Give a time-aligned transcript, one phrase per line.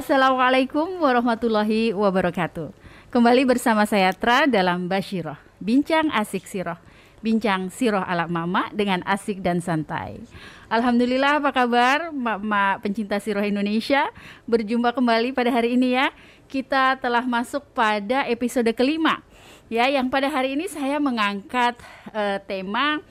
[0.00, 2.72] Assalamualaikum warahmatullahi wabarakatuh.
[3.12, 6.80] Kembali bersama saya Tra dalam Bashiroh, bincang asik siroh,
[7.20, 10.24] bincang siroh ala mama dengan asik dan santai.
[10.72, 14.08] Alhamdulillah apa kabar mak-mak pencinta siroh Indonesia?
[14.48, 16.08] Berjumpa kembali pada hari ini ya.
[16.48, 19.20] Kita telah masuk pada episode kelima.
[19.68, 21.76] Ya, yang pada hari ini saya mengangkat
[22.16, 23.04] uh, tema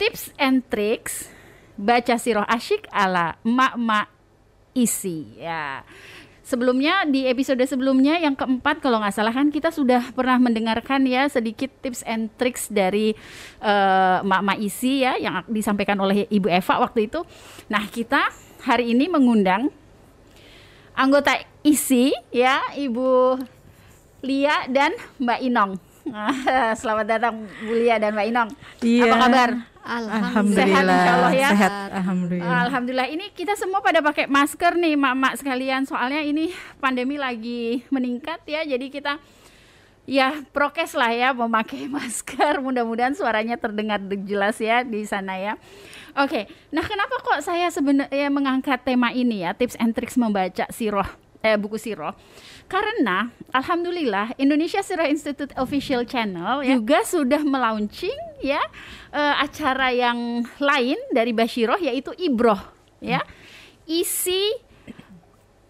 [0.00, 1.28] tips and tricks
[1.76, 4.17] baca siroh asyik ala emak-emak
[4.78, 5.82] isi ya.
[6.48, 11.28] Sebelumnya di episode sebelumnya yang keempat kalau nggak salah kan kita sudah pernah mendengarkan ya
[11.28, 13.12] sedikit tips and tricks dari
[13.60, 17.20] uh, Mak Mak Isi ya yang disampaikan oleh Ibu Eva waktu itu.
[17.68, 18.32] Nah kita
[18.64, 19.68] hari ini mengundang
[20.96, 23.36] anggota Isi ya Ibu
[24.24, 25.72] Lia dan Mbak Inong.
[26.80, 28.50] Selamat datang Bu Lia dan Mbak Inong.
[28.80, 29.04] Iya.
[29.04, 29.50] Apa kabar?
[29.88, 30.68] Alhamdulillah.
[30.68, 31.48] Sehat insya Allah ya.
[31.48, 32.58] Sehat, alhamdulillah.
[32.68, 33.08] Alhamdulillah.
[33.08, 35.88] Ini kita semua pada pakai masker nih, mak-mak sekalian.
[35.88, 38.68] Soalnya ini pandemi lagi meningkat ya.
[38.68, 39.16] Jadi kita
[40.04, 42.60] ya prokes lah ya memakai masker.
[42.60, 45.56] Mudah-mudahan suaranya terdengar jelas ya di sana ya.
[46.20, 46.44] Oke.
[46.68, 51.08] Nah, kenapa kok saya sebenarnya mengangkat tema ini ya, tips and tricks membaca siroh
[51.44, 52.14] eh, buku siroh?
[52.68, 58.60] Karena alhamdulillah Indonesia Sirah Institute official channel ya, juga sudah melaunching ya
[59.10, 62.60] uh, acara yang lain dari Bashiroh yaitu Ibroh
[63.00, 63.24] ya.
[63.88, 64.52] Isi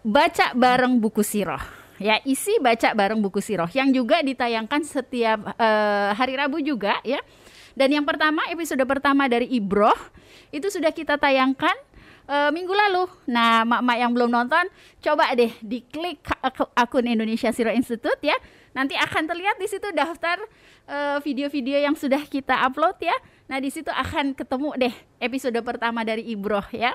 [0.03, 1.59] baca bareng buku siroh
[1.99, 7.19] ya isi baca bareng buku siroh yang juga ditayangkan setiap uh, hari Rabu juga ya
[7.75, 9.95] dan yang pertama episode pertama dari Ibroh
[10.55, 11.75] itu sudah kita tayangkan
[12.29, 13.09] uh, minggu lalu.
[13.25, 14.69] Nah, mak-mak yang belum nonton,
[15.01, 16.21] coba deh diklik
[16.77, 18.37] akun Indonesia Siro Institute ya.
[18.77, 20.37] Nanti akan terlihat di situ daftar
[21.25, 23.17] video-video uh, yang sudah kita upload ya.
[23.49, 26.93] Nah, di situ akan ketemu deh episode pertama dari Ibroh ya.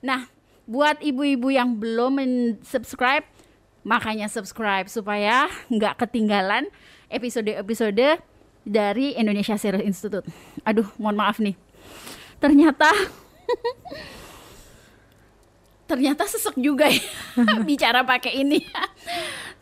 [0.00, 0.28] Nah,
[0.64, 2.20] buat ibu-ibu yang belum
[2.64, 3.24] subscribe,
[3.84, 6.68] makanya subscribe supaya nggak ketinggalan
[7.12, 8.20] episode-episode
[8.64, 10.24] dari Indonesia Siro Institute.
[10.64, 11.56] Aduh, mohon maaf nih.
[12.40, 12.88] Ternyata
[15.90, 17.02] ternyata sesek juga ya
[17.68, 18.62] bicara pakai ini.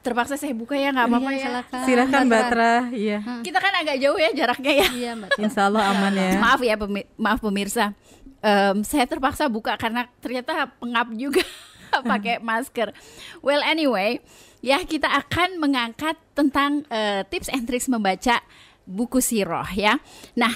[0.04, 1.44] Terpaksa saya buka ya nggak apa-apa iya, ya.
[1.48, 2.74] Silakan, silakan Mbak Tra.
[2.92, 3.18] Iya.
[3.40, 4.88] Kita kan agak jauh ya jaraknya ya.
[4.92, 5.30] Iya, Mbak.
[5.40, 6.30] Insya Allah aman ya.
[6.44, 7.96] Maaf ya pemi maaf pemirsa.
[8.38, 11.42] Um, saya terpaksa buka karena ternyata pengap juga
[12.12, 12.92] pakai masker.
[13.40, 14.20] Well anyway,
[14.60, 18.44] ya kita akan mengangkat tentang uh, tips and tricks membaca
[18.84, 19.98] buku siroh ya.
[20.38, 20.54] Nah,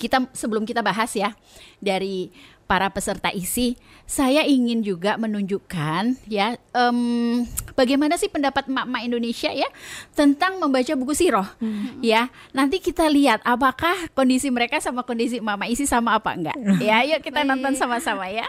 [0.00, 1.36] kita sebelum kita bahas ya
[1.82, 2.32] dari
[2.70, 3.74] para peserta isi,
[4.06, 7.42] saya ingin juga menunjukkan ya um,
[7.74, 9.66] bagaimana sih pendapat emak-emak Indonesia ya
[10.14, 11.98] tentang membaca buku siroh hmm.
[11.98, 12.30] ya.
[12.54, 16.54] Nanti kita lihat apakah kondisi mereka sama kondisi emak-emak isi sama apa enggak.
[16.86, 18.46] ya, yuk kita nonton sama-sama ya.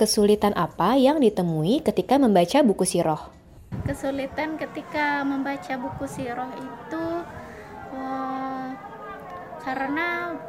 [0.00, 3.20] Kesulitan apa yang ditemui ketika membaca buku siroh?
[3.84, 7.04] Kesulitan ketika membaca buku siroh itu
[7.92, 8.64] oh,
[9.60, 10.40] karena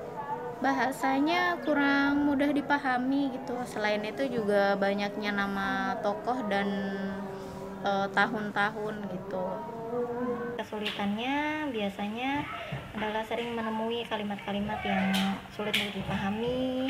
[0.62, 3.58] bahasanya kurang mudah dipahami gitu.
[3.66, 6.70] Selain itu juga banyaknya nama tokoh dan
[8.14, 9.46] tahun-tahun uh, gitu.
[10.62, 12.46] Kesulitannya biasanya
[12.94, 15.10] adalah sering menemui kalimat-kalimat yang
[15.50, 16.86] sulit untuk dipahami.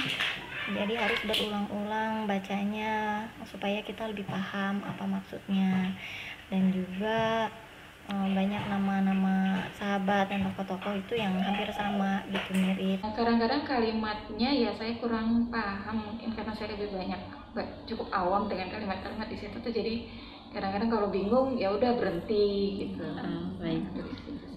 [0.71, 5.95] Jadi harus berulang-ulang bacanya supaya kita lebih paham apa maksudnya.
[6.51, 7.47] Dan juga
[8.11, 12.99] banyak nama-nama sahabat dan tokoh-tokoh itu yang hampir sama gitu mirip.
[13.15, 17.21] Kadang-kadang kalimatnya ya saya kurang paham mungkin karena saya lebih banyak
[17.87, 20.07] cukup awam dengan kalimat-kalimat di situ tuh jadi
[20.51, 22.47] kadang-kadang kalau bingung ya udah berhenti
[22.87, 23.03] gitu.
[23.03, 23.83] Uh, baik.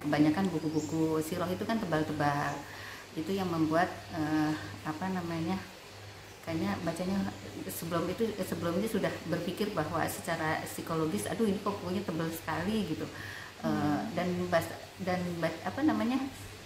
[0.02, 2.54] Kebanyakan buku-buku siroh itu kan tebal-tebal.
[3.14, 4.50] Itu yang membuat uh,
[4.82, 5.58] apa namanya?
[6.44, 7.18] kayaknya bacanya
[7.72, 12.84] sebelum itu sebelum itu sudah berpikir bahwa secara psikologis aduh ini kok bukunya tebal sekali
[12.84, 13.08] gitu
[13.64, 16.20] uh, dan bahasa dan apa namanya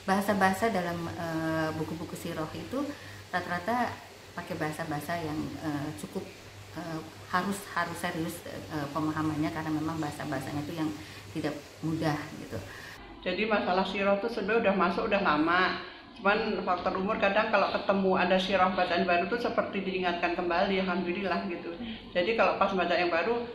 [0.05, 1.09] bahasa-bahasa dalam
[1.77, 2.81] buku-buku uh, siroh itu
[3.29, 3.93] rata-rata
[4.37, 6.25] pakai bahasa-bahasa yang uh, cukup
[6.77, 8.41] uh, harus harus serius
[8.73, 10.91] uh, pemahamannya karena memang bahasa-bahasanya itu yang
[11.37, 11.55] tidak
[11.85, 12.59] mudah gitu.
[13.21, 15.63] Jadi masalah siroh itu sebenarnya udah masuk udah lama.
[16.19, 21.47] Cuman faktor umur kadang kalau ketemu ada sirah bacaan baru tuh seperti diingatkan kembali alhamdulillah
[21.47, 21.71] gitu.
[22.11, 23.47] Jadi kalau pas baca yang baru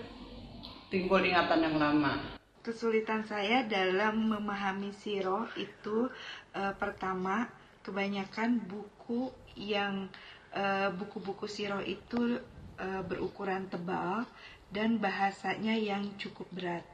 [0.94, 2.33] timbul ingatan yang lama
[2.64, 6.08] kesulitan saya dalam memahami siroh itu
[6.56, 7.52] uh, pertama
[7.84, 9.30] kebanyakan buku
[9.60, 10.08] yang
[10.96, 12.40] buku-buku uh, siroh itu
[12.80, 14.24] uh, berukuran tebal
[14.72, 16.86] dan bahasanya yang cukup berat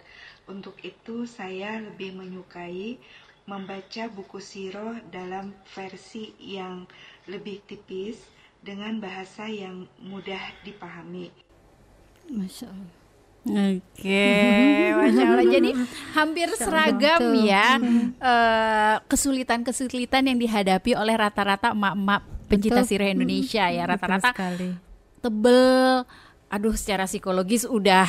[0.50, 2.98] untuk itu saya lebih menyukai
[3.46, 6.90] membaca buku siroh dalam versi yang
[7.30, 8.18] lebih tipis
[8.62, 11.34] dengan bahasa yang mudah dipahami.
[12.30, 12.99] Masya Allah.
[13.48, 14.28] Oke,
[15.00, 15.46] masya Allah.
[15.48, 15.72] Jadi
[16.12, 17.80] hampir seragam ya
[18.32, 22.22] eh, kesulitan-kesulitan yang dihadapi oleh rata-rata emak-emak
[22.52, 22.90] pencinta Betul.
[22.92, 23.84] sirah Indonesia ya.
[23.88, 24.30] Rata-rata
[25.24, 26.04] tebel,
[26.52, 28.08] aduh secara psikologis udah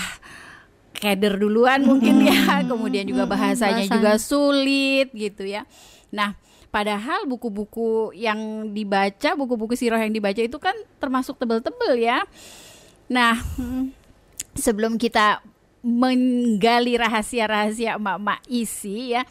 [0.99, 2.59] keder duluan mungkin ya.
[2.71, 3.95] Kemudian juga bahasanya bahasanya.
[3.95, 5.63] juga sulit gitu ya.
[6.11, 6.35] Nah.
[6.71, 10.71] Padahal buku-buku yang dibaca, buku-buku sirah yang dibaca itu kan
[11.03, 12.23] termasuk tebel-tebel ya.
[13.11, 13.35] Nah,
[14.57, 15.43] sebelum kita
[15.81, 19.25] menggali rahasia-rahasia emak-emak isi ya,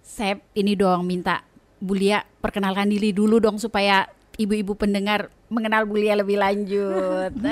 [0.00, 1.44] saya ini dong minta
[1.82, 4.06] Bulia perkenalkan diri dulu dong supaya
[4.38, 7.32] ibu-ibu pendengar mengenal Bulia lebih lanjut.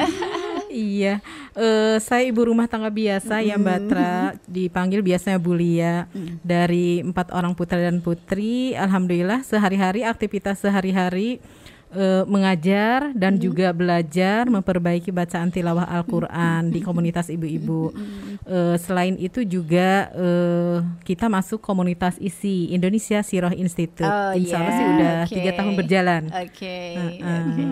[0.70, 1.18] Iya,
[1.58, 6.06] eh, saya ibu rumah tangga biasa ya Mbak Tra, dipanggil biasanya Bulia.
[6.46, 11.42] Dari empat orang putra dan putri, alhamdulillah sehari-hari aktivitas sehari-hari
[11.94, 17.90] eh, mengajar dan juga belajar memperbaiki bacaan tilawah Al-Qur'an di komunitas ibu-ibu.
[18.46, 24.06] Eh, selain itu juga eh, kita masuk komunitas ISI Indonesia Siroh Institute.
[24.06, 25.34] Oh, Insya Allah iya, sih udah oke.
[25.34, 26.22] tiga tahun berjalan.
[26.30, 26.78] Oke.
[26.94, 27.42] Heeh.
[27.46, 27.64] oke.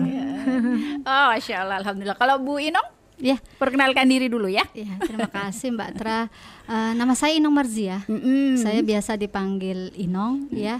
[1.03, 2.19] Oh, masya Allah, alhamdulillah.
[2.19, 4.63] Kalau Bu Inong, Ya, perkenalkan diri dulu ya.
[4.71, 6.31] ya terima kasih Mbak Tra.
[6.71, 7.99] Eh, nama saya Inong Marzia.
[8.07, 8.55] Mm-mm.
[8.55, 10.79] Saya biasa dipanggil Inong ya.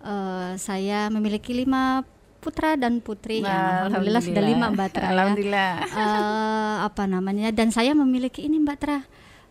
[0.00, 2.00] Eh, saya memiliki lima
[2.44, 3.40] putra dan putri.
[3.40, 5.00] Ya, alhamdulillah sudah lima Mbak Tra.
[5.00, 5.10] ya.
[5.10, 5.70] Alhamdulillah.
[5.80, 7.48] Eh, apa namanya?
[7.48, 9.00] Dan saya memiliki ini Mbak Tra.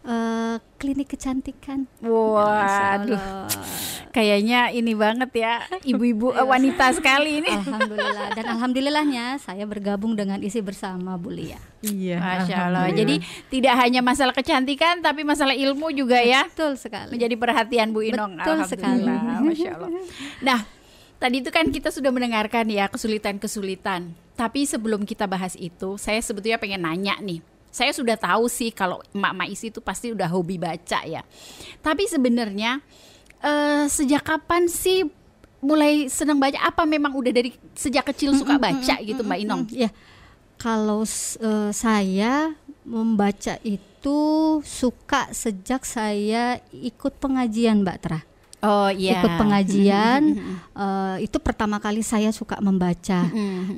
[0.03, 1.87] eh, klinik kecantikan.
[2.03, 3.47] Waduh, Allah.
[4.11, 7.47] kayaknya ini banget ya, ibu-ibu eh, wanita sekali ini.
[7.47, 11.55] Alhamdulillah dan alhamdulillahnya saya bergabung dengan isi bersama Bu Lia.
[11.79, 12.19] Iya.
[12.19, 12.35] Masya
[12.67, 12.91] Allah.
[12.91, 12.99] alhamdulillah.
[12.99, 13.15] Jadi
[13.47, 17.15] tidak hanya masalah kecantikan, tapi masalah ilmu juga ya Betul sekali.
[17.15, 18.43] menjadi perhatian Bu Inong.
[18.43, 19.07] Betul sekali.
[19.07, 19.89] Alhamdulillah, Masya Allah.
[20.43, 20.59] Nah,
[21.23, 24.11] tadi itu kan kita sudah mendengarkan ya kesulitan-kesulitan.
[24.35, 27.39] Tapi sebelum kita bahas itu, saya sebetulnya pengen nanya nih.
[27.71, 31.23] Saya sudah tahu sih kalau emak-emak isi itu pasti udah hobi baca ya.
[31.79, 32.83] Tapi sebenarnya
[33.39, 35.07] eh, sejak kapan sih
[35.63, 36.59] mulai senang baca?
[36.59, 39.63] Apa memang udah dari sejak kecil suka baca gitu Mbak Inong?
[39.71, 39.89] Ya,
[40.59, 42.51] kalau eh, saya
[42.83, 44.19] membaca itu
[44.61, 48.19] suka sejak saya ikut pengajian Mbak Tra.
[48.63, 49.19] Oh iya.
[49.19, 50.21] Ikut pengajian
[50.71, 53.27] eh, itu pertama kali saya suka membaca.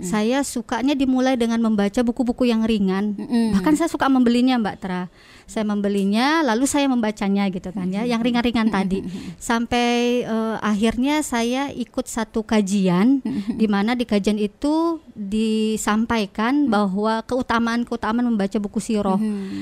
[0.06, 3.18] Saya sukanya dimulai dengan membaca buku-buku yang ringan.
[3.58, 5.10] Bahkan saya suka membelinya Mbak Tra.
[5.46, 9.06] Saya membelinya lalu saya membacanya gitu kan ya, yang ringan-ringan tadi.
[9.38, 13.22] Sampai eh, akhirnya saya ikut satu kajian
[13.54, 19.22] di mana di kajian itu disampaikan bahwa keutamaan-keutamaan membaca buku siroh.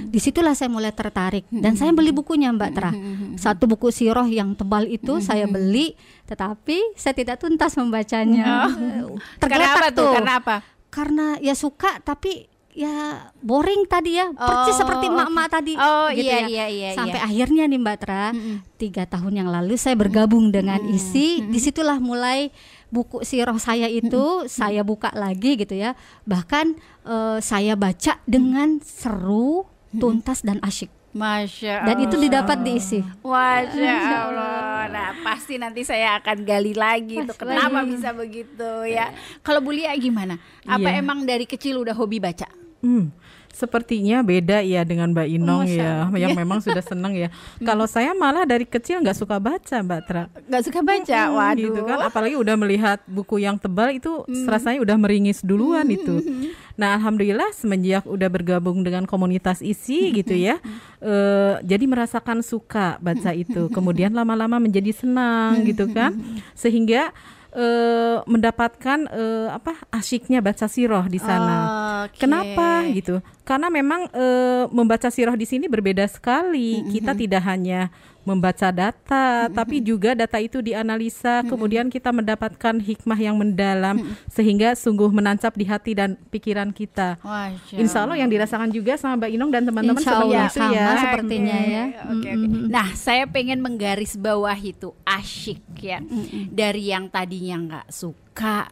[0.09, 2.91] Di situlah saya mulai tertarik dan saya beli bukunya Mbak Tra.
[3.37, 5.93] Satu buku siroh yang tebal itu saya beli,
[6.25, 8.71] tetapi saya tidak tuntas membacanya.
[9.03, 9.19] Oh.
[9.41, 10.13] Karena apa Tergeletak tuh?
[10.15, 10.55] Karena apa?
[10.93, 15.73] Karena ya suka tapi ya boring tadi ya, percis Oh, seperti emak-emak tadi.
[15.77, 16.47] Oh, gitu iya, ya.
[16.49, 17.25] iya, iya, Sampai iya.
[17.29, 18.33] akhirnya nih Mbak Tra,
[18.75, 22.49] tiga tahun yang lalu saya bergabung dengan isi, di situlah mulai
[22.93, 25.93] buku siroh saya itu saya buka lagi gitu ya.
[26.25, 26.65] Bahkan
[27.05, 30.89] eh, saya baca dengan seru, tuntas dan asyik.
[31.13, 32.97] Masya Dan itu didapat diisi.
[33.21, 34.89] Masya Allah.
[34.89, 39.13] Nah, pasti nanti saya akan gali lagi tuh kenapa bisa begitu ya.
[39.45, 40.41] Kalau Bu Lia gimana?
[40.65, 41.05] Apa Iya.
[41.05, 42.62] emang dari kecil udah hobi baca?
[42.83, 43.15] Hmm,
[43.47, 46.19] sepertinya beda ya dengan Mbak Inong Masya ya, Allah.
[46.19, 47.31] yang memang sudah senang ya.
[47.67, 50.27] Kalau saya malah dari kecil nggak suka baca, Mbak Tra.
[50.51, 51.19] Gak suka baca.
[51.23, 51.63] Hmm, Waduh.
[51.63, 56.19] gitu kan apalagi udah melihat buku yang tebal itu rasanya udah meringis duluan itu
[56.79, 60.57] nah alhamdulillah semenjak udah bergabung dengan komunitas isi gitu ya
[60.99, 66.17] eh, jadi merasakan suka baca itu kemudian lama-lama menjadi senang gitu kan
[66.57, 67.13] sehingga
[67.53, 71.57] eh, mendapatkan eh, apa asyiknya baca siroh di sana
[72.03, 72.19] Oke.
[72.19, 73.23] Kenapa gitu?
[73.43, 76.83] Karena memang eh, membaca sirah di sini berbeda sekali.
[76.87, 77.91] Kita tidak hanya
[78.23, 83.99] membaca data, tapi juga data itu dianalisa, kemudian kita mendapatkan hikmah yang mendalam
[84.31, 87.19] sehingga sungguh menancap di hati dan pikiran kita.
[87.19, 90.71] Masya Insya Allah yang dirasakan juga sama Mbak Inong dan teman-teman Insya seperti itu sama
[90.71, 90.87] ya.
[90.95, 91.83] sepertinya ya.
[92.15, 92.47] Oke, oke.
[92.71, 95.99] Nah, saya pengen menggaris bawah itu asyik ya.
[96.47, 98.71] Dari yang tadinya nggak suka,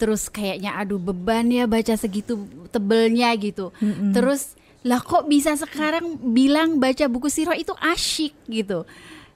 [0.00, 3.68] terus kayaknya aduh beban ya baca segitu tebelnya gitu.
[4.16, 8.88] Terus lah kok bisa sekarang bilang baca buku sirah itu asyik gitu.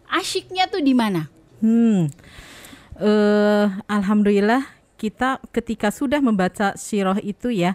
[0.09, 1.29] Asyiknya tuh di mana?
[1.61, 2.09] Hmm.
[2.97, 4.65] Eh, alhamdulillah
[4.97, 7.75] kita ketika sudah membaca siroh itu ya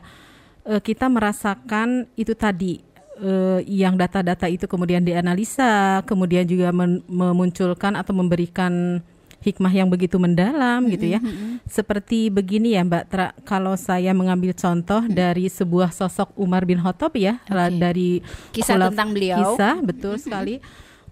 [0.63, 2.79] eh, kita merasakan itu tadi
[3.19, 9.03] eh, yang data-data itu kemudian dianalisa, kemudian juga men- memunculkan atau memberikan
[9.39, 11.19] hikmah yang begitu mendalam gitu ya.
[11.63, 17.15] Seperti begini ya Mbak Tra, kalau saya mengambil contoh dari sebuah sosok Umar bin Khattab
[17.15, 18.19] ya, la- dari
[18.51, 19.55] Kisah khulaf- tentang beliau.
[19.55, 20.59] Kisah betul sekali.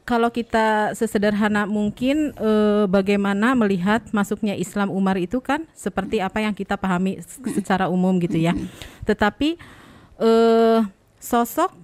[0.07, 6.55] Kalau kita sesederhana mungkin eh, bagaimana melihat masuknya Islam Umar itu kan seperti apa yang
[6.55, 7.19] kita pahami
[7.51, 8.55] secara umum gitu ya.
[9.03, 9.60] Tetapi
[10.19, 10.79] eh,
[11.19, 11.75] sosok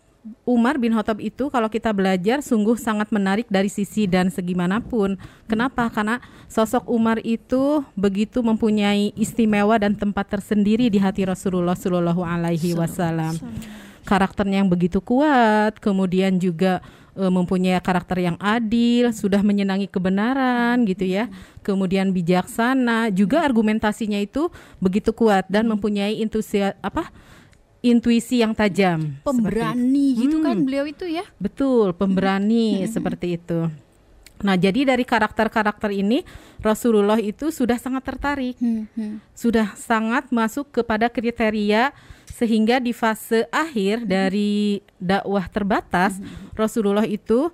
[0.48, 4.80] Umar bin Khattab itu kalau kita belajar sungguh sangat menarik dari sisi dan segi mana
[4.80, 5.20] pun.
[5.52, 5.92] Kenapa?
[5.92, 12.72] Karena sosok Umar itu begitu mempunyai istimewa dan tempat tersendiri di hati Rasulullah Shallallahu Alaihi
[12.72, 13.36] Wasallam.
[14.08, 16.80] Karakternya yang begitu kuat, kemudian juga
[17.16, 21.28] e, mempunyai karakter yang adil, sudah menyenangi kebenaran gitu ya.
[21.64, 24.48] Kemudian bijaksana, juga argumentasinya itu
[24.80, 27.12] begitu kuat dan mempunyai intuisi apa?
[27.84, 29.20] Intuisi yang tajam.
[29.22, 30.66] Pemberani gitu kan Hmm.
[30.66, 31.28] beliau itu ya.
[31.38, 33.68] Betul, pemberani seperti itu.
[34.40, 36.24] Nah, jadi dari karakter-karakter ini
[36.60, 38.56] Rasulullah itu sudah sangat tertarik.
[39.32, 41.96] Sudah sangat masuk kepada kriteria
[42.28, 46.20] sehingga di fase akhir dari dakwah terbatas
[46.52, 47.48] Rasulullah itu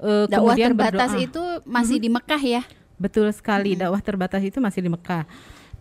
[0.00, 1.26] eh, Dakwah kemudian terbatas berdoa.
[1.30, 2.62] itu masih di Mekah ya.
[2.98, 5.22] Betul sekali, dakwah terbatas itu masih di Mekah.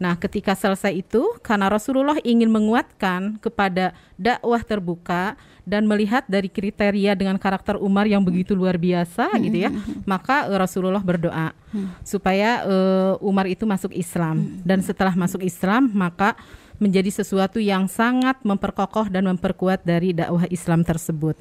[0.01, 7.13] Nah, ketika selesai itu, karena Rasulullah ingin menguatkan kepada dakwah terbuka dan melihat dari kriteria
[7.13, 9.70] dengan karakter Umar yang begitu luar biasa gitu ya,
[10.10, 11.53] maka eh, Rasulullah berdoa
[12.01, 14.58] supaya eh, Umar itu masuk Islam.
[14.65, 16.34] Dan setelah masuk Islam maka
[16.81, 21.38] menjadi sesuatu yang sangat memperkokoh dan memperkuat dari dakwah Islam tersebut.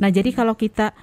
[0.00, 0.96] Nah, jadi kalau kita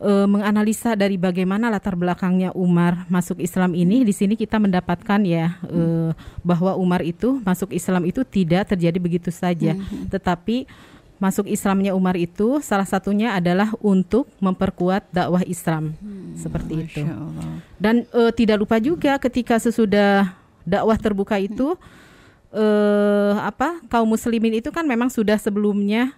[0.00, 4.02] eh, menganalisa dari bagaimana latar belakangnya Umar masuk Islam ini.
[4.02, 9.30] Di sini kita mendapatkan ya eh, bahwa Umar itu masuk Islam itu tidak terjadi begitu
[9.30, 9.76] saja.
[10.08, 10.64] Tetapi
[11.20, 15.92] masuk Islamnya Umar itu salah satunya adalah untuk memperkuat dakwah Islam.
[16.34, 17.04] Seperti itu.
[17.76, 20.32] Dan eh, tidak lupa juga ketika sesudah
[20.64, 21.76] dakwah terbuka itu
[22.50, 26.10] eh apa kaum muslimin itu kan memang sudah sebelumnya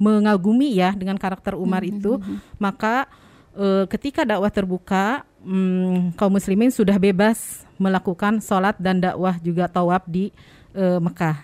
[0.00, 2.16] mengagumi ya dengan karakter Umar itu,
[2.56, 3.04] maka
[3.52, 5.04] eh, ketika dakwah terbuka,
[5.38, 10.32] mm, kaum muslimin sudah bebas melakukan sholat dan dakwah juga tawaf di
[10.70, 11.36] eh, Mekah.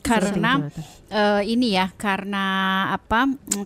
[0.00, 0.82] karena Seperti itu.
[1.10, 2.44] eh, ini ya karena
[2.92, 3.64] apa mm,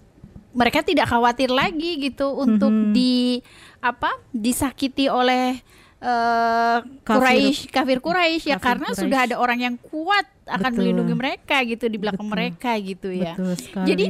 [0.50, 2.90] mereka tidak khawatir lagi gitu untuk Mhm.
[2.90, 3.42] di
[3.78, 5.58] apa disakiti oleh
[5.98, 9.02] eh Quraisy kafir Quraisy ya Kafir karena Quraisy.
[9.02, 10.78] sudah ada orang yang kuat akan Betul.
[10.80, 12.34] melindungi mereka gitu di belakang Betul.
[12.34, 13.34] mereka gitu ya.
[13.34, 13.86] Betul sekali.
[13.88, 14.04] Jadi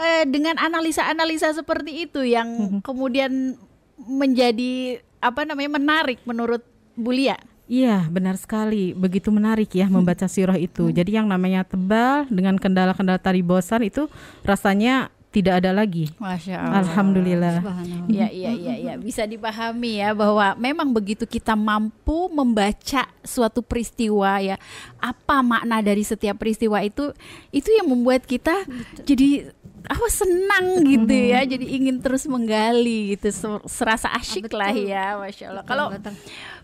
[0.00, 2.80] eh, dengan analisa-analisa seperti itu yang Mhm.
[2.80, 3.60] kemudian
[4.00, 6.64] menjadi apa namanya menarik menurut
[6.96, 7.36] Bulia.
[7.70, 8.92] Iya, benar sekali.
[8.92, 10.90] Begitu menarik ya membaca sirah itu.
[10.90, 14.10] Jadi yang namanya tebal dengan kendala-kendala tadi bosan itu
[14.42, 16.10] rasanya tidak ada lagi.
[16.18, 16.82] Masya Allah.
[16.82, 17.62] Alhamdulillah.
[18.10, 24.42] Iya iya iya iya bisa dipahami ya bahwa memang begitu kita mampu membaca suatu peristiwa
[24.42, 24.58] ya
[24.98, 27.14] apa makna dari setiap peristiwa itu
[27.54, 28.66] itu yang membuat kita
[29.06, 29.54] jadi
[29.90, 35.50] apa senang gitu ya jadi ingin terus menggali gitu ser- serasa asyik lah ya masya
[35.50, 35.64] Allah.
[35.66, 35.90] Kalau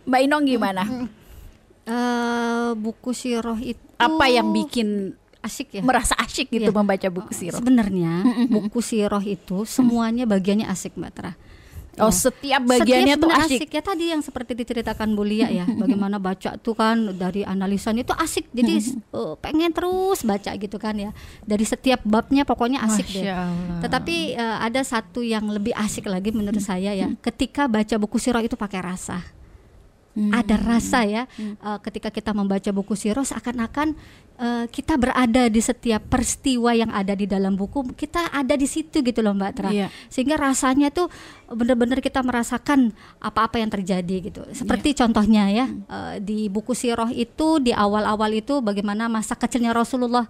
[0.06, 0.82] Mbak Inong gimana?
[1.86, 5.82] Eh, buku siroh itu apa yang bikin asik ya?
[5.82, 6.74] merasa asyik gitu Iya.
[6.74, 11.32] membaca buku sirah sebenarnya buku siroh itu semuanya bagiannya asik mbak Tra
[12.00, 12.14] oh Ya.
[12.14, 15.64] setiap bagiannya Setiap tuh benar asyik ya tadi yang seperti diceritakan Bulia ya.
[15.82, 18.48] Bagaimana baca tuh kan dari analisanya itu asik.
[18.52, 21.10] Jadi eh, pengen terus baca gitu kan ya.
[21.44, 23.24] Dari setiap babnya pokoknya asik deh.
[23.28, 23.80] Allah.
[23.84, 27.08] tetapi eh, ada satu yang lebih asik lagi menurut saya ya.
[27.20, 29.35] Ketika baca buku sirah itu pakai rasa
[30.16, 33.92] ada rasa ya eh, ketika kita membaca buku sirah seakan-akan
[34.40, 39.04] eh, kita berada di setiap peristiwa yang ada di dalam buku kita ada di situ
[39.04, 39.68] gitu loh Mbak Tra.
[39.68, 39.92] Iya.
[40.08, 41.12] sehingga rasanya tuh
[41.52, 44.40] benar-benar kita merasakan apa-apa yang terjadi gitu.
[44.56, 50.26] Seperti contohnya ya eh, di buku sirah itu di awal-awal itu bagaimana masa kecilnya Rasulullah.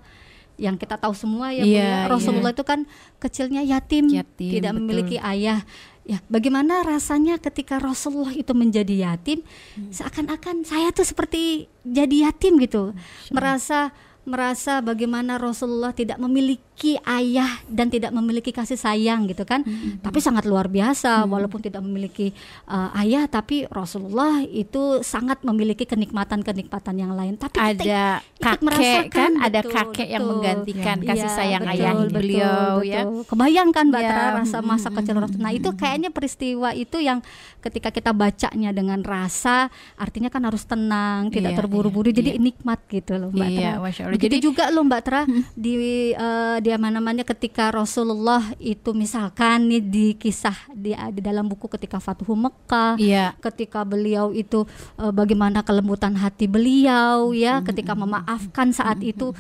[0.57, 1.99] Yang kita tahu semua ya Bu, Iya, ya.
[2.09, 2.89] Rasulullah itu kan
[3.21, 4.81] kecilnya yatim, Yatim, tidak betul.
[4.89, 5.61] memiliki ayah
[6.07, 9.43] ya bagaimana rasanya ketika Rasulullah itu menjadi yatim
[9.91, 12.95] seakan-akan saya tuh seperti jadi yatim gitu.
[13.35, 13.91] Merasa
[14.27, 19.65] merasa bagaimana Rasulullah tidak memiliki ayah dan tidak memiliki kasih sayang gitu kan
[20.05, 22.37] tapi sangat luar biasa walaupun tidak memiliki
[22.69, 29.33] uh, ayah tapi Rasulullah itu sangat memiliki kenikmatan-kenikmatan yang lain tapi ada kakek merasakan, kan
[29.41, 30.33] ada betul, kakek yang betul.
[30.37, 33.23] menggantikan Iya, kasih sayang betul, ayah betul, beliau ya betul.
[33.31, 35.41] Kebayangkan Mbak Ya, Tra rasa mm, masa kecil Rasul.
[35.43, 37.19] Nah, itu kayaknya peristiwa itu yang
[37.61, 39.69] ketika kita bacanya dengan rasa
[39.99, 42.43] artinya kan harus tenang, tidak Iya, terburu-buru iya, jadi iya.
[42.43, 43.83] nikmat gitu loh Mbak Iya, Tra.
[44.17, 45.75] Begitu juga loh Mbak Tra di
[46.13, 51.69] uh, dia mana namanya ketika Rasulullah itu misalkan nih di kisah di, di dalam buku
[51.69, 53.37] ketika Fatuhu Mekah, Iya.
[53.39, 54.65] ketika beliau itu
[54.97, 59.37] uh, bagaimana kelembutan hati beliau ya, ketika memaafkan saat itu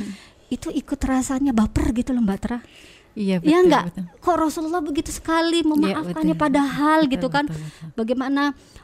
[0.47, 2.61] itu ikut rasanya baper gitu loh Mbak Tra.
[3.17, 6.45] Iya ya enggak kok Rasulullah begitu sekali memaafkannya betul.
[6.45, 7.45] padahal Betul, gitu kan?
[7.49, 7.89] betul, betul.
[7.97, 8.43] bagaimana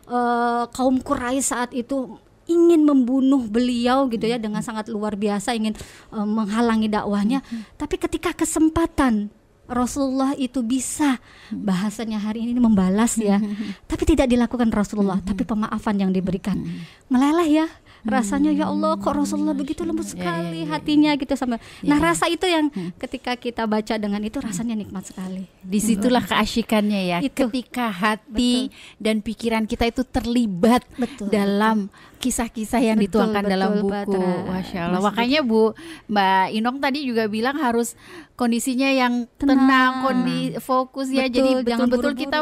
[0.09, 5.75] eh, kaum Quraisy saat itu ingin membunuh beliau gitu ya dengan sangat luar biasa ingin
[6.13, 7.41] eh, menghalangi dakwahnya.
[7.79, 9.31] Tapi ketika kesempatan
[9.73, 11.17] Rasulullah itu bisa
[11.49, 13.41] bahasanya hari ini membalas ya
[13.91, 16.61] tapi tidak dilakukan Rasulullah tapi pemaafan yang diberikan.
[17.09, 17.67] Meleleh ya
[18.03, 22.67] rasanya ya Allah kok Rasulullah begitu lembut sekali hatinya gitu sama nah rasa itu yang
[22.99, 27.19] ketika kita baca dengan itu rasanya nikmat sekali Di situlah keasyikannya ya.
[27.23, 27.47] Itu.
[27.47, 31.31] Ketika hati dan pikiran kita itu terlibat Betul.
[31.31, 31.87] dalam
[32.19, 33.95] kisah-kisah yang Betul, dituangkan dalam betul, buku.
[33.95, 34.31] Batra.
[34.51, 34.99] Masya Allah.
[34.99, 35.63] Mas Makanya Bu
[36.11, 37.95] Mbak Inong tadi juga bilang harus
[38.35, 39.93] kondisinya yang tenang, Tenang.
[40.03, 41.27] kondi fokus ya.
[41.27, 42.39] Betul, Jadi betul-betul kita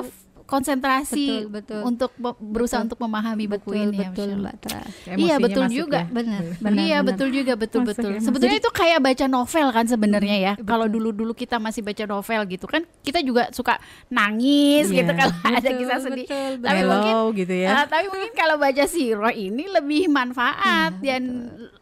[0.50, 1.80] konsentrasi Betul, betul.
[1.86, 3.96] untuk be- berusaha untuk memahami buku betul ini.
[3.96, 4.28] ya, betul.
[4.36, 6.00] Mbak Tra Iya betul juga.
[6.00, 6.06] ya.
[6.10, 6.40] benar
[6.76, 7.06] iya benar.
[7.06, 8.10] betul juga betul Masuk betul.
[8.10, 10.52] ya, Sebetulnya itu kayak baca novel kan sebenarnya ya.
[10.54, 10.66] Betul.
[10.66, 13.78] Kalau dulu-dulu kita masih baca novel gitu kan, kita juga suka
[14.10, 14.96] nangis Iya.
[14.98, 16.26] gitu kalau ada Betul, kisah sedih.
[16.26, 17.68] betul, Tapi mungkin Hello gitu ya.
[17.72, 21.22] ah, tapi mungkin kalau baca siro ini lebih manfaat dan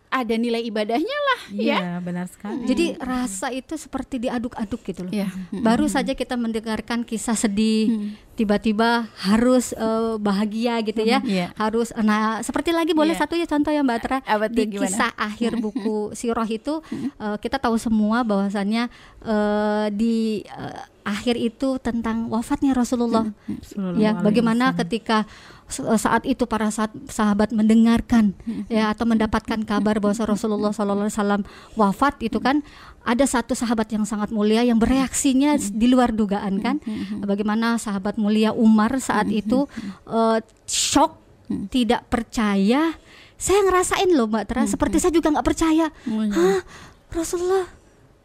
[0.08, 1.78] ada nilai ibadahnya lah ya.
[1.78, 2.64] Iya, benar sekali.
[2.64, 5.12] Jadi rasa itu seperti diaduk-aduk gitu loh.
[5.12, 5.28] Iya.
[5.52, 11.20] Baru saja kita mendengarkan kisah sedih, tiba-tiba harus eh, bahagia gitu ya.
[11.20, 11.52] Iya.
[11.54, 13.20] Harus nah seperti lagi boleh Iya.
[13.20, 14.88] satu ya contoh ya Mbak Tra Apa tuh, di gimana?
[14.88, 18.88] kisah akhir buku Sirah itu eh, kita tahu semua bahwasannya
[19.22, 23.28] eh, di eh, akhir itu tentang wafatnya Rasulullah.
[23.64, 25.24] Sallallahu Ya, bagaimana ketika
[25.70, 28.32] saat itu para saat sahabat mendengarkan
[28.72, 31.44] ya atau mendapatkan kabar bahwa Rasulullah SAW
[31.76, 32.64] wafat itu kan
[33.04, 36.76] ada satu sahabat yang sangat mulia yang bereaksinya di luar dugaan kan?
[37.24, 39.68] Bagaimana sahabat mulia Umar saat itu
[40.08, 41.16] eh, shock
[41.72, 42.96] tidak percaya.
[43.38, 45.88] Saya ngerasain loh Mbak Tra seperti saya juga nggak percaya.
[46.32, 46.60] Hah
[47.08, 47.64] Rasulullah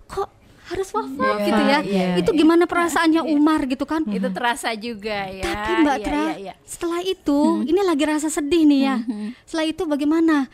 [0.09, 0.27] kok
[0.63, 1.79] harus wafat Iya, gitu ya.
[1.83, 4.01] Iya, itu gimana perasaannya Umar gitu kan?
[4.05, 5.43] Itu terasa juga ya.
[5.43, 6.53] tapi Mbak Iya, Tra, iya, iya.
[6.63, 8.95] setelah itu ini lagi rasa sedih nih ya.
[9.43, 10.47] Setelah itu bagaimana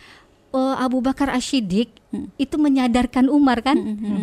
[0.50, 1.94] eh, Abu Bakar Ashidik
[2.36, 3.78] itu menyadarkan Umar kan?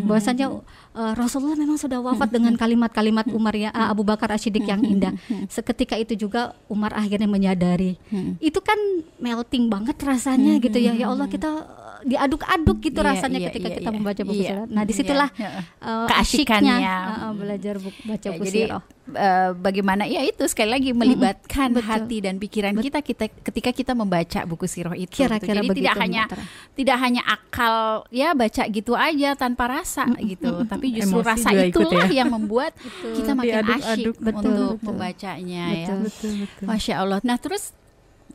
[0.04, 0.50] Bahwasanya
[0.96, 5.12] eh, Rasulullah memang sudah wafat dengan kalimat-kalimat Umar ya ah, Abu Bakar Ashidik yang indah.
[5.52, 8.00] Seketika itu juga Umar akhirnya menyadari.
[8.40, 8.80] Itu kan
[9.16, 10.92] melting banget rasanya gitu ya.
[10.92, 13.96] Ya Allah kita eh, diaduk-aduk gitu Iya, rasanya iya, ketika iya, kita iya.
[13.96, 14.66] membaca buku sirah.
[14.66, 14.88] Nah, Iya.
[14.88, 16.76] di situlah Keasikannya.
[16.76, 18.82] asyiknya, eh, eh, belajar buku, baca Ya, buku jadi sirah.
[19.08, 21.86] eh, bagaimana ya itu sekali lagi melibatkan Betul.
[21.86, 25.08] hati dan pikiran kita kita ketika kita membaca buku sirah itu.
[25.08, 25.24] gitu.
[25.24, 26.42] Kira-kira Jadi tidak hanya Mbak Tra.
[26.74, 27.76] tidak hanya akal
[28.10, 32.22] ya baca gitu aja tanpa rasa gitu, tapi justru Emosi rasa itulah ya.
[32.24, 32.72] yang membuat
[33.16, 33.86] kita makin Diaduk-aduk.
[33.86, 34.86] asyik Betul, untuk betul.
[34.86, 35.86] membacanya ya.
[35.86, 35.98] Betul.
[36.06, 36.64] betul betul.
[36.66, 37.18] Masya Allah.
[37.24, 37.64] Nah terus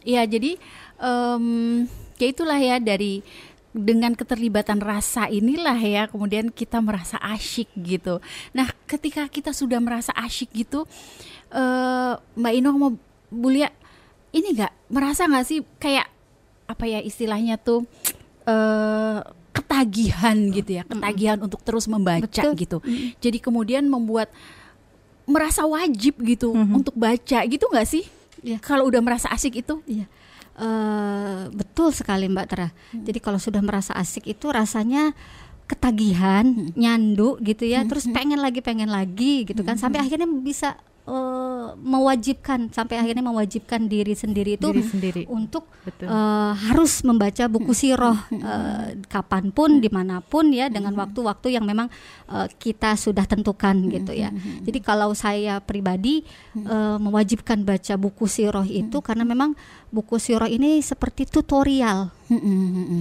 [0.02, 0.52] ya jadi
[0.98, 1.46] em,
[2.18, 3.22] ya itulah ya dari
[3.72, 8.20] dengan keterlibatan rasa inilah ya kemudian kita merasa asyik gitu.
[8.52, 10.84] Nah ketika kita sudah merasa asyik gitu,
[11.50, 12.92] eh, Mbak Inong mau
[13.32, 13.72] Bulia
[14.36, 16.04] ini nggak merasa nggak sih kayak
[16.68, 17.88] apa ya istilahnya tuh
[18.44, 19.20] eh
[19.52, 22.56] ketagihan gitu ya, ketagihan untuk terus membaca Betul.
[22.56, 22.78] gitu.
[23.20, 24.32] Jadi kemudian membuat
[25.28, 28.04] merasa wajib gitu untuk baca gitu nggak sih?
[28.42, 28.58] Iya.
[28.64, 29.84] Kalau udah merasa asik itu?
[29.86, 30.10] Iya.
[30.62, 32.68] Eh, betul sekali Mbak Tra.
[32.92, 35.16] Jadi kalau sudah merasa asik itu rasanya
[35.66, 36.44] ketagihan,
[36.76, 42.70] nyandu gitu ya, terus pengen lagi pengen lagi gitu kan sampai akhirnya bisa eh, mewajibkan
[42.70, 45.22] sampai akhirnya mewajibkan diri sendiri itu Diri sendiri.
[45.28, 46.08] untuk Betul.
[46.10, 51.66] eh, harus membaca buku siroh eh, kapan pun di mana pun ya dengan waktu-waktu yang
[51.66, 51.88] memang
[52.30, 54.30] eh, kita sudah tentukan gitu ya.
[54.62, 56.22] Jadi kalau saya pribadi
[56.56, 59.58] eh, mewajibkan baca buku siroh itu karena memang
[59.90, 62.14] buku siroh ini seperti tutorial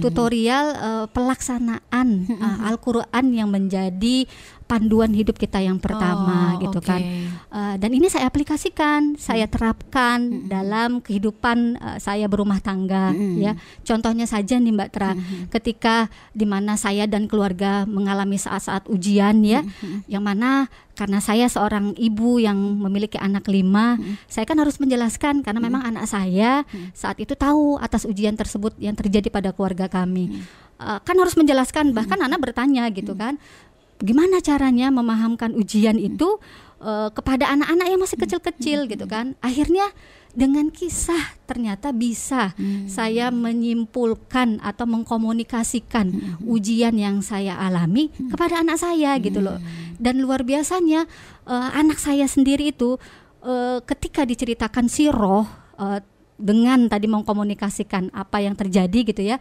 [0.03, 4.27] tutorial eh, pelaksanaan eh, Al-Quran yang menjadi
[4.71, 6.87] panduan hidup kita yang pertama Oh, gitu oke.
[6.87, 7.01] kan.
[7.51, 13.59] Uh, dan ini saya aplikasikan, saya terapkan dalam kehidupan uh, saya berumah tangga ya.
[13.83, 15.11] Contohnya saja nih Mbak Tra,
[15.51, 19.59] ketika di mana saya dan keluarga mengalami saat-saat ujian ya,
[20.07, 23.97] yang mana karena saya seorang ibu yang memiliki anak lima,
[24.29, 26.61] saya kan harus menjelaskan karena memang anak saya
[26.93, 30.45] saat itu tahu atas ujian tersebut yang terjadi pada keluarga kami.
[30.77, 33.41] Uh, kan harus menjelaskan, bahkan anak bertanya gitu kan,
[33.97, 36.37] gimana caranya memahamkan ujian itu
[36.81, 38.89] eh, kepada anak-anak yang masih kecil-kecil?
[38.89, 39.37] Gitu kan.
[39.37, 39.85] Akhirnya
[40.33, 42.87] dengan kisah ternyata bisa Hmm.
[42.87, 46.39] saya menyimpulkan atau mengkomunikasikan Hmm.
[46.47, 49.59] ujian yang saya alami kepada anak saya gitu loh.
[50.01, 51.05] Dan luar biasanya
[51.45, 52.97] eh, anak saya sendiri itu
[53.45, 55.45] eh, ketika diceritakan siroh
[55.77, 56.01] eh,
[56.41, 59.37] dengan tadi mengkomunikasikan apa yang terjadi gitu ya.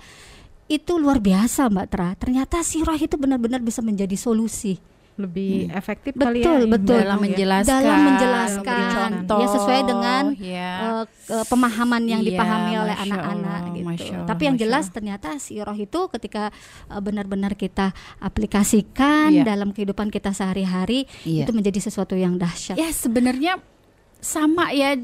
[0.71, 2.13] Itu luar biasa Mbak Tra.
[2.15, 4.90] Ternyata siroh itu benar-benar bisa menjadi solusi.
[5.21, 6.99] Lebih efektif Betul, kali ya betul.
[6.99, 10.71] dalam menjelaskan, dalam menjelaskan contoh, ya sesuai dengan ya.
[10.81, 13.87] eh, ke- pemahaman yang Iya, dipahami oleh anak-anak gitu.
[13.87, 16.49] Masya Allah, Tapi yang Masya jelas ternyata si roh itu ketika
[16.87, 19.45] eh, benar-benar kita aplikasikan Iya.
[19.47, 21.45] dalam kehidupan kita sehari-hari Iya.
[21.45, 22.75] itu menjadi sesuatu yang dahsyat.
[22.75, 23.61] Ya sebenarnya
[24.17, 24.97] sama ya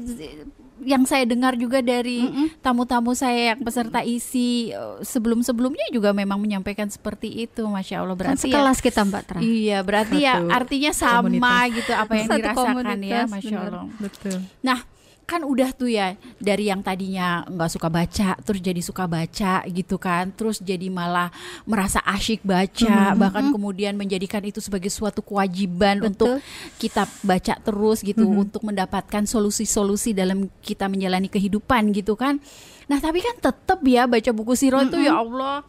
[0.81, 2.25] yang saya dengar juga dari
[2.59, 8.33] tamu-tamu saya yang peserta isi eh, sebelum-sebelumnya juga memang menyampaikan seperti itu, masya Allah Kan
[8.35, 9.39] berarti ya, sekelas kita Mbak Tra.
[9.39, 11.75] iya berarti ya Satu artinya sama komunitas.
[11.77, 13.57] gitu apa yang Satu dirasakan ya, masya.
[13.57, 13.85] Allah.
[13.97, 14.37] Betul.
[14.61, 14.79] Nah
[15.27, 19.99] kan udah tuh ya dari yang tadinya nggak suka baca terus jadi suka baca gitu
[19.99, 21.27] kan terus jadi malah
[21.67, 26.39] merasa asyik baca bahkan kemudian menjadikan itu sebagai suatu kewajiban untuk
[26.79, 32.39] kita baca terus gitu untuk mendapatkan solusi-solusi dalam kita menjalani kehidupan gitu kan.
[32.87, 35.59] Nah tapi kan tetap ya baca buku siro itu ya Allah.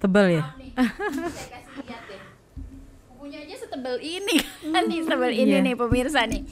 [0.00, 0.56] Tebal ya.
[0.72, 2.20] saya kasih lihat deh.
[3.12, 4.36] Bukunya aja setebel ini
[4.72, 5.60] kan nih setebel ini Iya.
[5.60, 6.42] nih pemirsa nih.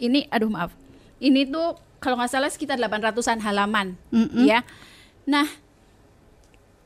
[0.00, 0.72] Ini aduh maaf
[1.20, 4.48] ini tuh kalau nggak salah sekitar 800-an halaman Mm-mm.
[4.48, 4.64] ya.
[5.28, 5.46] Nah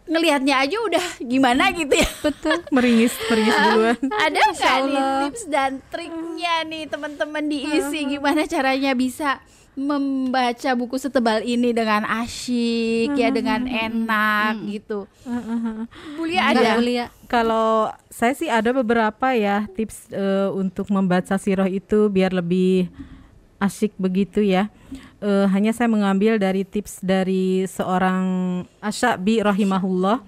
[0.04, 2.10] ngelihatnya aja udah gimana gitu ya.
[2.20, 2.60] Betul.
[2.68, 3.98] Meringis, meringis duluan.
[4.26, 9.40] ada nggak nih tips dan triknya nih teman-teman diisi gimana caranya bisa
[9.74, 15.10] membaca buku setebal ini dengan asyik ya dengan enak gitu?
[16.14, 16.78] Bu Lia Enggak, ada?
[16.78, 17.06] Bu Lia.
[17.26, 22.86] Kalau saya sih ada beberapa ya tips eh, untuk membaca siroh itu biar lebih
[23.58, 24.70] asyik begitu ya.
[25.24, 28.24] Eh, hanya saya mengambil dari tips dari seorang
[28.84, 30.20] Asyabi rahimahullah.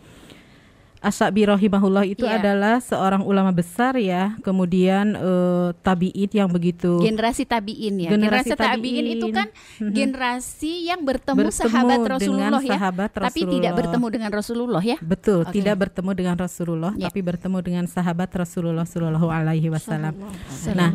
[1.06, 2.42] Asyabi rahimahullah itu Iya.
[2.42, 8.10] adalah seorang ulama besar ya, kemudian eh, tabiin yang begitu generasi tabiin ya.
[8.10, 9.46] Generasi Generasi, tabiin itu kan
[9.78, 9.92] Mhm.
[9.94, 12.72] generasi yang bertemu, Bertemu sahabat Rasulullah ya.
[12.74, 13.72] sahabat Tapi tidak Rasulullah.
[13.78, 14.96] bertemu dengan Rasulullah ya.
[14.98, 15.54] Betul, Oke.
[15.54, 17.06] tidak bertemu dengan Rasulullah, Ya.
[17.06, 20.14] tapi bertemu dengan sahabat Rasulullah Shallallahu Alaihi Wasallam.
[20.74, 20.90] Nah,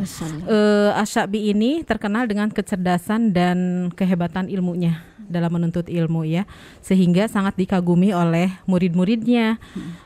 [0.45, 3.57] eh, Asyabi ini terkenal dengan kecerdasan dan
[3.93, 4.99] kehebatan ilmunya
[5.31, 6.43] dalam menuntut ilmu ya,
[6.83, 9.57] sehingga sangat dikagumi oleh murid-muridnya.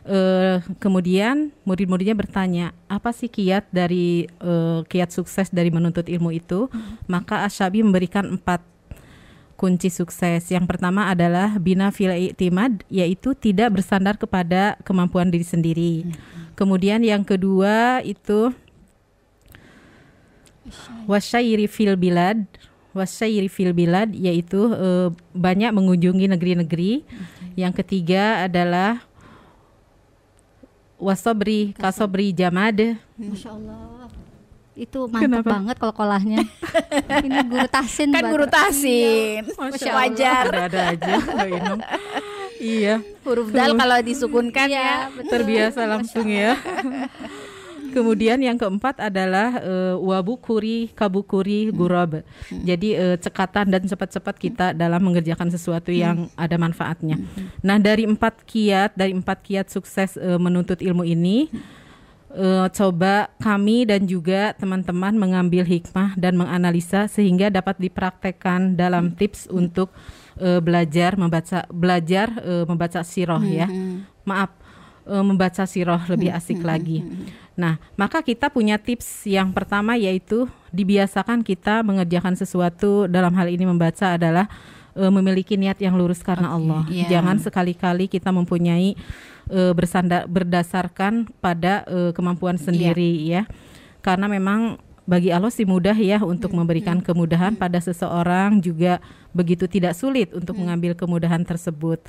[0.06, 6.70] Eh, kemudian murid-muridnya bertanya, apa sih kiat dari eh, kiat sukses dari menuntut ilmu itu?
[7.10, 8.62] Maka Asyabi memberikan empat
[9.56, 10.46] kunci sukses.
[10.52, 15.94] Yang pertama adalah bina fil i'timad yaitu tidak bersandar kepada kemampuan diri sendiri.
[16.54, 18.52] Kemudian yang kedua itu
[21.08, 22.46] wasyairi fil bilad
[22.96, 27.04] wasyairi fil bilad yaitu eh, banyak mengunjungi negeri-negeri.
[27.56, 29.04] Yang ketiga adalah
[30.96, 34.08] wasobri kasobri jamad Masya Allah.
[34.76, 35.50] Itu mantap Kenapa?
[35.56, 36.40] banget kalau kolahnya.
[37.28, 38.12] Ini guru tasin.
[38.12, 39.44] kan guru tasin.
[39.56, 40.44] Masya Wajar.
[40.52, 41.14] ada-ada aja
[42.56, 44.96] iya Huruf dal kalau disukunkan Iya, ya.
[45.12, 45.32] betul.
[45.32, 46.56] terbiasa langsung ya.
[47.96, 52.20] Kemudian yang keempat adalah eh, wabukuri kabukuri gurob.
[52.52, 57.16] Jadi eh, cekatan dan cepat-cepat kita dalam mengerjakan sesuatu yang ada manfaatnya.
[57.64, 61.48] Nah dari empat kiat dari empat kiat sukses eh, menuntut ilmu ini.
[62.36, 69.48] eh, coba kami dan juga teman-teman mengambil hikmah dan menganalisa sehingga dapat dipraktekkan dalam tips
[69.48, 69.96] untuk
[70.36, 73.72] eh, belajar membaca belajar eh, membaca siroh ya.
[74.28, 74.52] Maaf
[75.08, 77.00] eh, membaca siroh lebih asik lagi.
[77.56, 83.64] Nah, maka kita punya tips yang pertama yaitu dibiasakan kita mengerjakan sesuatu dalam hal ini
[83.64, 84.52] membaca adalah
[84.92, 86.84] eh, memiliki niat yang lurus karena Allah.
[86.92, 87.08] iya.
[87.08, 89.00] Jangan sekali-kali kita mempunyai
[89.50, 93.48] eh, bersandar berdasarkan pada eh, kemampuan sendiri ya.
[94.04, 98.98] Karena memang bagi Allah sih mudah ya untuk memberikan kemudahan pada seseorang juga
[99.38, 102.04] begitu tidak sulit untuk mengambil kemudahan tersebut.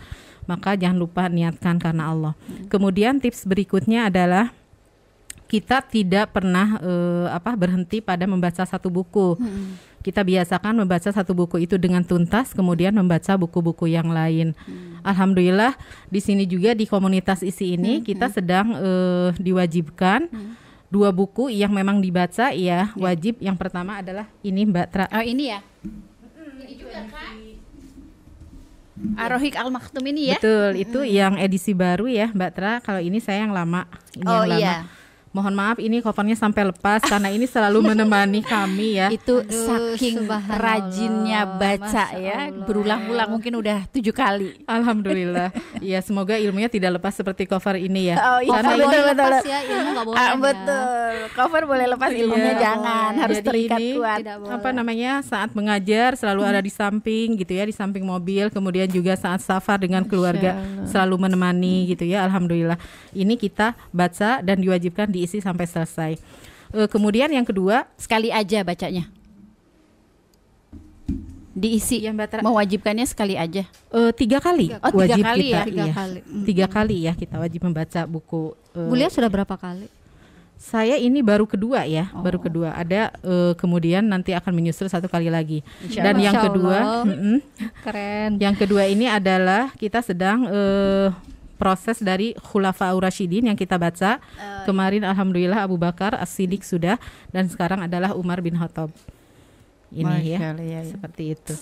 [0.50, 2.34] Maka jangan lupa niatkan karena Allah.
[2.66, 4.50] Kemudian tips berikutnya adalah
[5.46, 9.38] kita tidak pernah eh, apa berhenti pada membaca satu buku.
[10.02, 14.54] Kita biasakan membaca satu buku itu dengan tuntas, kemudian membaca buku-buku yang lain.
[15.02, 15.74] Alhamdulillah
[16.06, 20.30] di sini juga di komunitas isi ini kita sedang eh, diwajibkan
[20.86, 23.42] dua buku yang memang dibaca ya wajib.
[23.42, 25.06] Yang pertama adalah ini Mbak Tra.
[25.10, 25.58] Oh ini ya.
[26.62, 27.34] Ini juga kan.
[29.20, 30.40] Arohik Al Maktum ini ya.
[30.40, 32.72] Betul, itu yang edisi baru ya Mbak Tra.
[32.80, 33.84] Kalau ini saya yang lama.
[34.16, 34.60] Ini Oh yang lama.
[34.62, 34.76] iya.
[35.36, 39.12] Mohon maaf ini covernya sampai lepas karena ini selalu menemani kami ya.
[39.12, 42.64] Itu Aduh, saking rajinnya baca Masya ya, Allah.
[42.64, 44.64] berulang-ulang mungkin udah tujuh kali.
[44.64, 45.52] Alhamdulillah.
[45.76, 48.16] Ya semoga ilmunya tidak lepas seperti cover ini ya.
[48.16, 49.46] Oh iya, Karena Nggak ini boleh betul, lepas betul.
[49.46, 50.34] ya, ilmu nggak boleh Ah, ya.
[50.40, 51.12] betul.
[51.36, 52.58] Cover boleh lepas ilmunya Iya.
[52.58, 54.18] jangan, harus Jadi terikat ini kuat.
[54.18, 54.54] Tidak boleh.
[54.56, 59.12] apa namanya saat mengajar selalu ada di samping gitu ya di samping mobil kemudian juga
[59.14, 62.80] saat safar dengan keluarga selalu menemani gitu ya alhamdulillah
[63.12, 66.12] ini kita baca dan diwajibkan diisi sampai selesai
[66.68, 69.06] Eh, kemudian yang kedua Sekali aja bacanya.
[71.50, 72.04] Diisi.
[72.04, 73.64] yang Mbak Tra- Mewajibkannya sekali aja.
[73.64, 75.62] eh, tiga kali Oh, tiga wajib kali kita ya?
[75.64, 75.94] Tiga iya.
[75.94, 76.20] kali.
[76.20, 76.44] Mm.
[76.44, 78.42] tiga kali ya kita wajib membaca buku
[78.76, 79.88] eh, Bulia sudah berapa kali?
[80.56, 82.20] Saya ini baru kedua ya, Oh.
[82.20, 82.72] baru kedua.
[82.72, 85.60] Ada eh, kemudian nanti akan menyusul satu kali lagi.
[85.80, 86.24] Insya Dan Allah.
[86.24, 87.40] yang Masya kedua, Allah.
[87.80, 88.30] Keren.
[88.36, 91.08] yang kedua ini adalah kita sedang eh,
[91.56, 94.20] proses dari Khulafa Rasyidin yang kita baca.
[94.64, 97.00] Kemarin alhamdulillah Abu Bakar As-Siddiq sudah
[97.32, 98.92] dan sekarang adalah Umar bin Khattab.
[99.90, 100.38] Ini ya.
[100.86, 101.54] Seperti itu.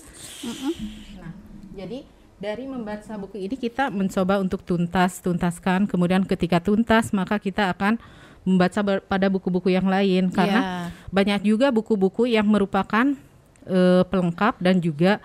[1.21, 1.33] Nah,
[1.77, 2.03] jadi
[2.41, 5.87] dari membaca buku ini kita mencoba untuk tuntas, tuntaskan.
[5.87, 7.97] Kemudian ketika tuntas maka kita akan
[8.45, 10.61] membaca ber- pada buku-buku yang lain karena
[11.09, 13.17] banyak juga buku-buku yang merupakan
[13.65, 15.21] eh, pelengkap dan juga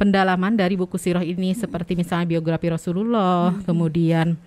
[0.00, 4.40] pendalaman dari buku sirah ini seperti misalnya biografi Rasulullah, kemudian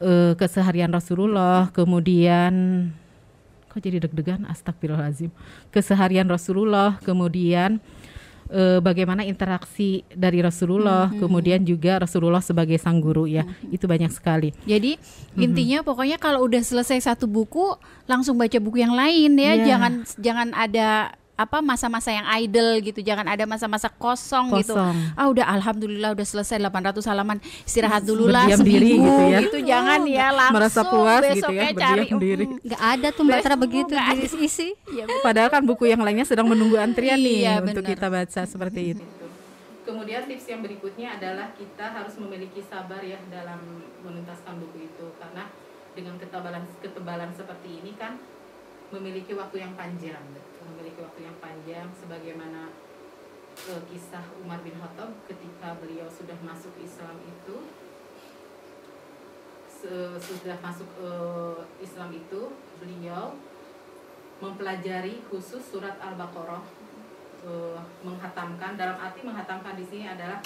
[0.00, 2.88] eh, keseharian Rasulullah, kemudian
[3.68, 5.28] kok jadi deg-degan astagfirullahalazim.
[5.68, 7.76] Keseharian Rasulullah, kemudian
[8.48, 13.44] eh, bagaimana interaksi dari Rasulullah, kemudian juga Rasulullah sebagai sang guru ya.
[13.68, 14.56] Itu banyak sekali.
[14.64, 14.96] Jadi
[15.36, 17.76] intinya pokoknya kalau udah selesai satu buku
[18.08, 19.52] langsung baca buku yang lain ya.
[19.60, 19.64] Iya.
[19.76, 23.00] Jangan jangan ada apa masa-masa yang idle gitu.
[23.00, 24.76] Jangan ada masa-masa kosong, gitu.
[24.76, 25.16] Kosong.
[25.16, 27.40] Ah udah alhamdulillah udah selesai 800 halaman.
[27.64, 29.70] Istirahat dulu lah seminggu diri gitu ya.
[29.72, 32.44] Jangan ya langsung Merasa puas gitu ya, cari berdiam diri.
[32.60, 34.12] Nggak ada tuh Mbak Besok begitu ada.
[34.20, 34.68] diisi.
[34.92, 38.96] Iya, Padahal kan buku yang lainnya sedang menunggu antrian nih Iya, untuk kita baca seperti
[38.96, 39.04] itu.
[39.86, 43.58] Kemudian tips yang berikutnya adalah kita harus memiliki sabar ya dalam
[44.06, 45.50] menuntaskan buku itu karena
[45.96, 48.14] dengan ketebalan ketebalan seperti ini kan
[48.90, 50.22] memiliki waktu yang panjang,
[50.66, 52.74] memiliki waktu yang panjang sebagaimana
[53.70, 57.56] eh, kisah Umar bin Khattab ketika beliau sudah masuk Islam itu
[60.20, 63.32] sudah masuk eh, Islam itu beliau
[64.40, 66.60] mempelajari khusus surat Al-Baqarah.
[67.40, 70.44] Eh, menghatamkan dalam arti menghatamkan di sini adalah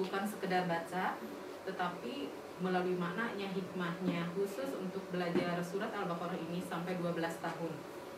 [0.00, 1.20] bukan sekedar baca
[1.68, 7.72] tetapi melalui maknanya hikmahnya khusus untuk belajar surat Al-Baqarah ini sampai 12 tahun.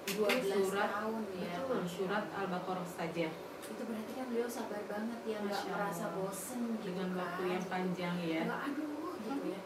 [0.07, 3.29] Itu 12 surat tahun ya, betul, surat Al-Baqarah saja.
[3.64, 7.18] Itu berarti kan beliau sabar banget ya nggak merasa bosen gitu dengan kan.
[7.25, 8.40] waktu yang panjang ya.
[8.44, 9.61] nggak aduh gitu ya.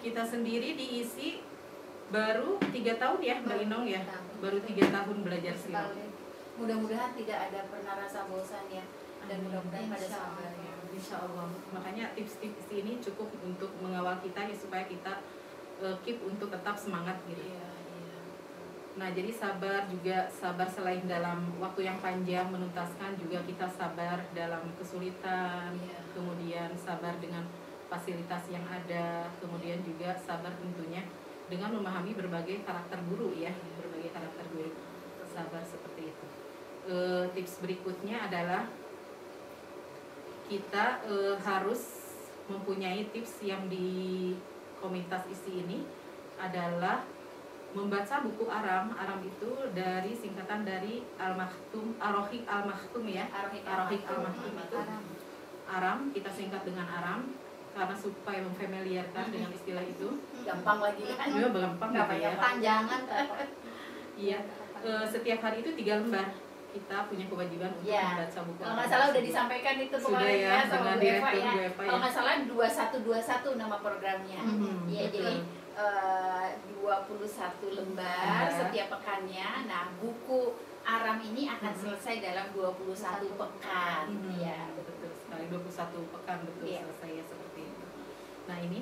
[0.00, 1.44] Kita sendiri diisi
[2.08, 4.26] baru tiga tahun ya Mbak Inong ya, Tahun.
[4.38, 5.90] baru tiga tahun belajar silat.
[6.56, 8.84] Mudah-mudahan tidak ada pernah rasa bosan ya.
[9.26, 11.44] Dan mudah-mudahan pada Insya sabar ya Insya Allah.
[11.76, 15.20] Makanya tips-tips ini cukup untuk mengawal kita ya supaya kita
[15.84, 17.44] eh, keep untuk tetap semangat gitu.
[17.44, 18.18] iya iya
[18.96, 24.72] Nah, jadi sabar juga sabar selain dalam waktu yang panjang menuntaskan juga kita sabar dalam
[24.80, 26.00] kesulitan, Iya.
[26.16, 27.44] kemudian sabar dengan
[27.92, 31.04] fasilitas yang ada, kemudian juga sabar tentunya
[31.46, 34.72] dengan memahami berbagai karakter guru ya, berbagai karakter guru.
[35.28, 36.26] Sabar seperti itu.
[36.88, 38.64] Eh, tips berikutnya adalah
[40.46, 41.82] kita eh, harus
[42.46, 44.32] mempunyai tips yang di
[44.78, 45.82] komunitas isi ini
[46.38, 47.02] adalah
[47.74, 48.94] membaca buku Aram.
[48.94, 53.26] Aram itu dari singkatan dari Al Maktum, Arohik Al Maktum ya.
[53.28, 54.52] Arohik Arohik Al Al-Maktum.
[54.54, 54.78] Maktum itu
[55.66, 57.20] Aram kita singkat dengan Aram
[57.74, 60.08] karena supaya memfamiliarkan dengan istilah itu.
[60.46, 62.30] gampang lagi kan Ya gampang nggak gitu ya.
[62.38, 63.02] panjangan.
[64.16, 64.38] Iya.
[64.86, 66.30] Eh, setiap hari itu tiga lembar
[66.76, 68.04] kita punya kewajiban untuk Iya.
[68.06, 71.30] membaca buku kalau nggak salah udah disampaikan itu kemarin ya, ya sama dengan Bu Eva
[71.32, 72.00] ya Eva kalau ya.
[72.02, 75.24] nggak salah 2121 nama programnya Mhm, ya betul.
[75.24, 75.26] jadi
[75.76, 78.48] eh, 21 lembar Lembar.
[78.50, 80.40] setiap pekannya nah buku
[80.86, 81.80] Aram ini akan Mhm.
[81.82, 86.80] selesai dalam 21 pekan Mhm, ya betul sekali 21 pekan betul Iya.
[86.86, 87.84] selesai ya seperti itu.
[88.46, 88.80] Nah ini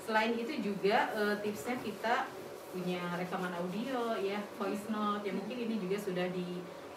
[0.00, 2.26] selain itu juga eh, tipsnya kita
[2.68, 6.26] punya rekaman audio ya voice note ya mungkin ini juga sudah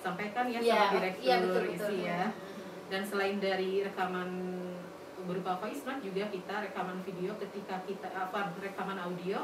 [0.07, 1.75] disampaikan ya Iya, sama direktur iya, betul, betul.
[1.75, 2.21] isi ya.
[2.87, 4.29] Dan selain dari rekaman
[5.27, 9.43] berupa voice note juga kita rekaman video ketika kita apa rekaman audio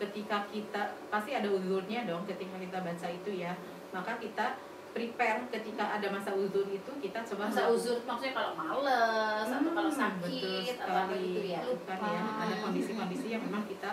[0.00, 3.52] ketika kita pasti ada uzurnya dong ketika kita baca itu ya
[3.92, 4.56] maka kita
[4.96, 9.92] prepare ketika ada masa uzur itu kita coba masa uzur maksudnya kalau males atau kalau
[9.92, 13.90] Hmm, betul sakit atau apa gitu ya Bukan ya, ada kondisi-kondisi yang memang kita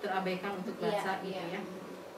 [0.00, 1.44] terabaikan untuk Iya, baca gitu iya.
[1.50, 1.62] ya.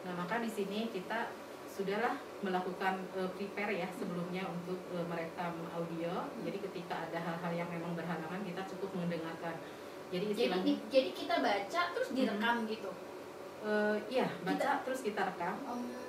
[0.07, 1.35] Nah maka di sini kita
[1.67, 2.15] sudahlah
[2.47, 6.15] melakukan eh, prepare ya sebelumnya untuk eh, merekam audio.
[6.41, 9.59] Jadi ketika ada hal-hal yang memang berhalangan kita cukup mendengarkan.
[10.07, 12.91] Jadi Jadi istilahnya di- jadi kita baca terus direkam gitu.
[13.59, 15.55] eh, iya baca terus kita rekam.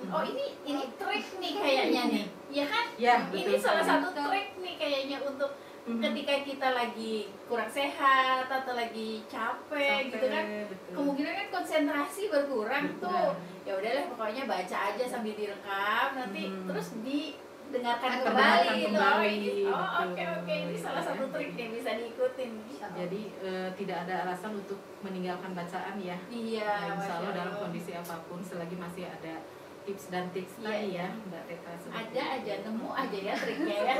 [0.06, 2.24] Oh ini ini trik nih kayaknya nih,
[2.58, 2.84] ya kan?
[2.94, 3.90] Ya, ini betul salah sekali.
[3.98, 5.50] satu trik nih kayaknya untuk
[5.96, 7.14] ketika kita lagi
[7.48, 10.94] kurang sehat atau lagi capek, Capek, gitu kan, betul.
[10.94, 13.32] kemungkinan kan konsentrasi berkurang tuh.
[13.32, 13.64] Betul.
[13.64, 17.36] Ya udahlah pokoknya baca aja sambil direkam, nanti terus didengarkan
[17.68, 18.88] Dengarkan kembali gitu.
[18.88, 20.04] Oh, kembali, ini, oh betul.
[20.08, 22.50] oke oke ini salah satu trik yang bisa diikutin.
[22.96, 26.16] Jadi eh, tidak ada alasan untuk meninggalkan bacaan ya.
[26.32, 29.44] Iya, Nah, Insya Allah dalam kondisi apa pun selagi masih ada
[29.88, 31.06] tips dan tips Iya, tadi iya.
[31.08, 31.70] ya Mbak Teta.
[31.88, 32.20] ada itu.
[32.20, 33.96] aja nemu aja ya triknya ya.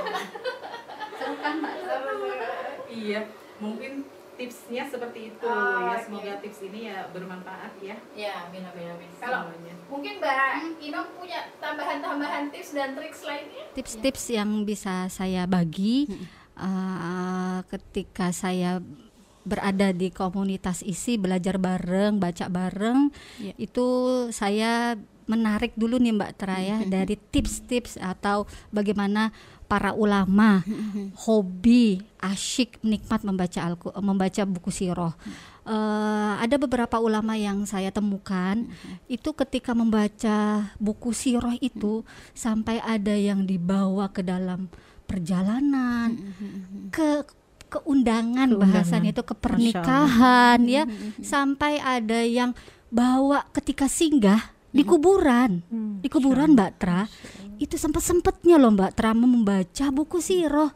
[1.14, 1.77] Seru kan Mbak?
[2.88, 3.20] Iya,
[3.59, 3.92] mungkin
[4.35, 5.98] tipsnya seperti itu Oh, ya.
[5.98, 7.96] Semoga tips ini ya bermanfaat ya.
[8.14, 9.09] Ya, amin amin amin.
[9.16, 9.74] Kalau Semuanya.
[9.88, 13.64] mungkin Mbak Inong punya tambahan-tambahan tips dan trik lainnya?
[13.72, 16.07] tips-tips yang bisa saya bagi
[16.55, 18.79] uh, ketika saya
[19.42, 23.53] berada di komunitas isi belajar bareng baca bareng Iya.
[23.57, 23.87] itu
[24.31, 24.92] saya
[25.29, 29.31] menarik dulu nih Mbak Tra ya dari tips-tips atau bagaimana
[29.69, 30.64] para ulama
[31.29, 35.12] hobi asyik nikmat membaca Alku- membaca buku siroh.
[35.69, 38.64] Eh, ada beberapa ulama yang saya temukan
[39.05, 42.01] itu ketika membaca buku siroh itu
[42.33, 44.73] sampai ada yang dibawa ke dalam
[45.05, 46.17] perjalanan
[46.88, 47.21] ke
[47.69, 50.88] keundangan bahasanya itu ke pernikahan ya
[51.21, 52.57] sampai ada yang
[52.88, 55.64] bawa ketika singgah di kuburan.
[55.98, 57.02] Di kuburan Mbak Tra.
[57.59, 60.70] Itu sempat sempatnya loh Mbak Tra membaca buku siroh.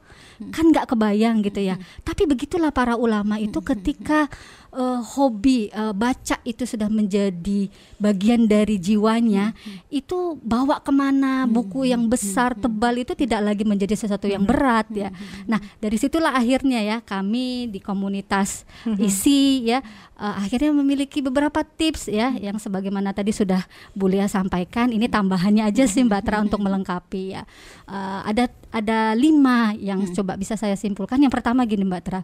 [0.51, 1.79] Kan nggak kebayang gitu ya.
[2.03, 4.27] Tapi begitulah para ulama itu ketika
[4.75, 7.71] eh, hobi eh, baca itu sudah menjadi
[8.03, 9.55] bagian dari jiwanya
[9.87, 11.47] itu bawa ke mana?
[11.47, 15.15] Buku yang besar tebal itu tidak lagi menjadi sesuatu yang berat ya.
[15.47, 18.67] nah dari situlah akhirnya ya kami di komunitas
[18.99, 19.79] isi ya
[20.23, 23.67] eh, akhirnya memiliki beberapa tips ya yang sebagaimana tadi sudah
[23.99, 24.95] Bulia sampaikan.
[24.95, 27.43] Ini tambahannya aja sih Mbak Tra untuk melengkapi ya.
[27.91, 31.19] Eh, ada ada lima yang coba bisa saya simpulkan.
[31.19, 32.21] Yang pertama gini Mbak Tra.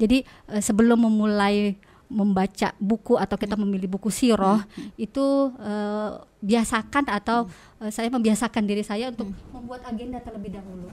[0.00, 1.76] Jadi eh, sebelum memulai
[2.14, 4.60] membaca buku atau kita memilih buku siroh
[4.94, 6.10] itu eh,
[6.44, 7.48] biasakan atau
[7.80, 10.92] eh, saya membiasakan diri saya untuk membuat agenda terlebih dahulu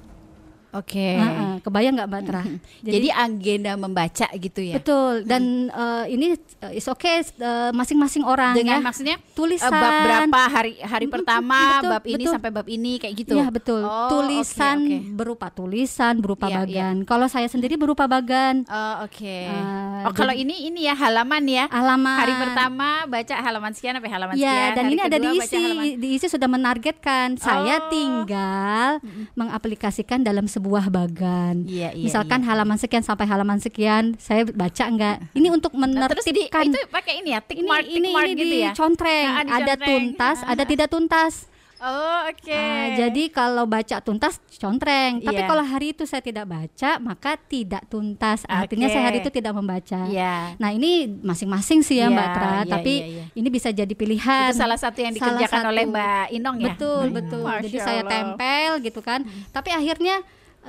[0.72, 1.20] Oke.
[1.20, 2.42] Heeh, kebayang nggak Mbak Tra?
[2.80, 4.80] Jadi, agenda membaca gitu ya.
[4.80, 8.84] Betul dan eh, ini uh, is okay eh, masing-masing orang Dengan ya.
[8.84, 12.34] maksudnya tulisan eh, bab berapa hari hari pertama, betul, bab ini betul.
[12.34, 13.36] sampai bab ini kayak gitu.
[13.36, 13.84] Iya betul.
[13.84, 15.12] Oh, tulisan oke, oke.
[15.20, 16.96] berupa tulisan berupa Iya, bagan.
[17.04, 18.64] Kalau saya sendiri berupa bagan.
[18.72, 19.20] Oh, oke.
[19.28, 21.66] Eh, oh, kalau jadi- ini ini ya halaman ya.
[21.68, 22.18] Halaman.
[22.24, 24.56] Hari pertama baca halaman sekian sampai halaman sekian.
[24.56, 25.64] Ya, dan Hari ini ada diisi,
[26.00, 27.36] diisi sudah menargetkan.
[27.36, 27.90] Saya Oh.
[27.92, 29.04] tinggal
[29.36, 31.66] mengaplikasikan dalam sebuah bagan.
[31.66, 32.48] Iya, iya, Misalkan iya.
[32.54, 35.18] halaman sekian sampai halaman sekian, saya baca enggak?
[35.34, 36.64] Ini untuk Nah, terus di, menertibkan.
[36.70, 38.72] itu pakai ini ya, tick ini mark, tick ini mark ini gitu ya.
[38.72, 39.28] dicontreng.
[39.28, 39.82] Nah, ada dicontreng.
[39.88, 41.34] tuntas, ada tidak tuntas.
[41.82, 42.54] Oh, oke.
[42.54, 45.50] Ah, jadi kalau baca tuntas contreng, tapi Iya.
[45.50, 48.46] kalau hari itu saya tidak baca maka tidak tuntas.
[48.46, 48.94] Artinya Oke.
[48.94, 50.06] saya hari itu tidak membaca.
[50.06, 50.54] Iya.
[50.62, 53.24] Nah ini masing-masing sih ya Iya, Mbak Tra, iya, tapi iya, iya.
[53.34, 54.54] ini bisa jadi pilihan.
[54.54, 55.94] Itu salah satu yang Salah dikerjakan oleh satu.
[55.98, 56.66] Mbak Inong ya.
[56.70, 57.44] Betul Hmm, betul.
[57.50, 59.20] Masya Jadi saya tempel gitu kan.
[59.50, 60.16] Tapi akhirnya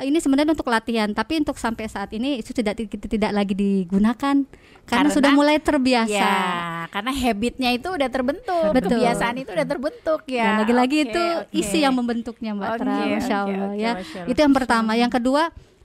[0.01, 4.49] ini sebenarnya untuk latihan, tapi untuk sampai saat ini itu tidak tidak lagi digunakan
[4.89, 6.09] karena, Karena- sudah mulai terbiasa.
[6.11, 8.99] Ya, karena habitnya itu udah terbentuk, Betul.
[8.99, 10.43] kebiasaan itu udah terbentuk ya.
[10.43, 11.53] Dan lagi-lagi Oke, itu oke.
[11.55, 13.93] isi yang membentuknya Mbak Oke, Tra, Masya oke, Allah oke, ya.
[14.01, 14.31] Masya Allah.
[14.33, 14.93] Itu yang pertama.
[14.97, 15.43] Yang kedua,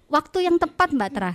[0.07, 1.31] waktu yang tepat Mbak Tra.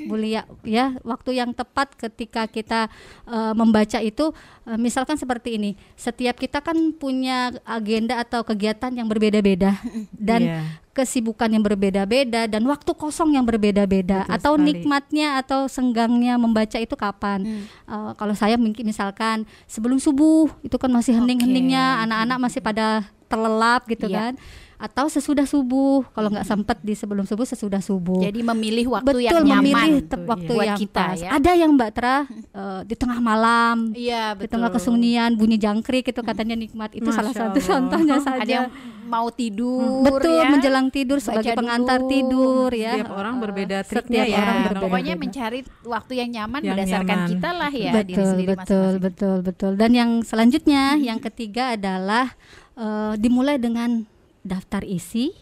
[0.00, 2.88] Bulia ya, waktu yang tepat ketika kita
[3.26, 4.32] eh, membaca itu
[4.64, 5.70] eh, misalkan seperti ini.
[5.96, 9.76] Setiap kita kan punya agenda atau kegiatan yang berbeda-beda
[10.14, 10.60] dan Iya.
[11.00, 14.66] Kesibukan yang berbeda-beda dan waktu kosong yang berbeda-beda Betul atau sekali.
[14.68, 17.64] nikmatnya atau senggangnya membaca itu kapan?
[17.88, 22.86] Eh, kalau saya mungkin misalkan sebelum subuh itu kan masih hening-heningnya, anak-anak masih pada
[23.26, 24.16] terlelap gitu Iya.
[24.28, 24.32] kan?
[24.80, 28.16] Atau sesudah subuh, kalau nggak sempet di sebelum subuh sesudah subuh.
[28.18, 31.18] Jadi memilih waktu Betul, yang nyaman memilih tuh, tep- waktu buat yang kita pas.
[31.18, 31.28] ya.
[31.30, 32.16] Ada yang Mbak Tra
[32.60, 34.52] eh, di tengah malam, Iya, di betul.
[34.56, 36.90] tengah kesunyian bunyi jangkrik itu katanya nikmat.
[36.90, 37.68] Itu salah Masya satu Allah.
[37.68, 38.40] contohnya saja.
[38.40, 38.68] Ada yang
[39.04, 40.48] mau tidur Betul ya.
[40.48, 42.08] menjelang tidur Baca sebagai pengantar dulu.
[42.08, 42.92] tidur ya.
[42.96, 44.36] Setiap orang berbeda setiap triknya ya.
[44.38, 44.84] orang Ya, berbeda-beda.
[44.86, 47.28] pokoknya mencari waktu yang nyaman Yang berdasarkan nyaman.
[47.28, 52.32] kita lah ya diri betul sendiri betul betul betul dan yang selanjutnya yang ketiga adalah
[52.74, 54.06] eh, dimulai dengan
[54.44, 55.32] daftar isi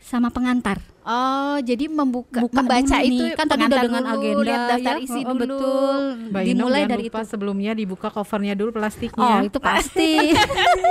[0.00, 3.36] sama pengantar Oh, jadi membuka Buka membaca dulu itu nih.
[3.36, 5.04] kan tadi udah dengan dulu, agenda lihat daftar ya.
[5.04, 5.40] isi Oh, dulu.
[5.44, 5.96] betul.
[6.26, 7.28] Mbak Dimulai dari lupa itu.
[7.28, 9.20] sebelumnya dibuka covernya dulu plastiknya.
[9.20, 10.12] Oh, itu pasti.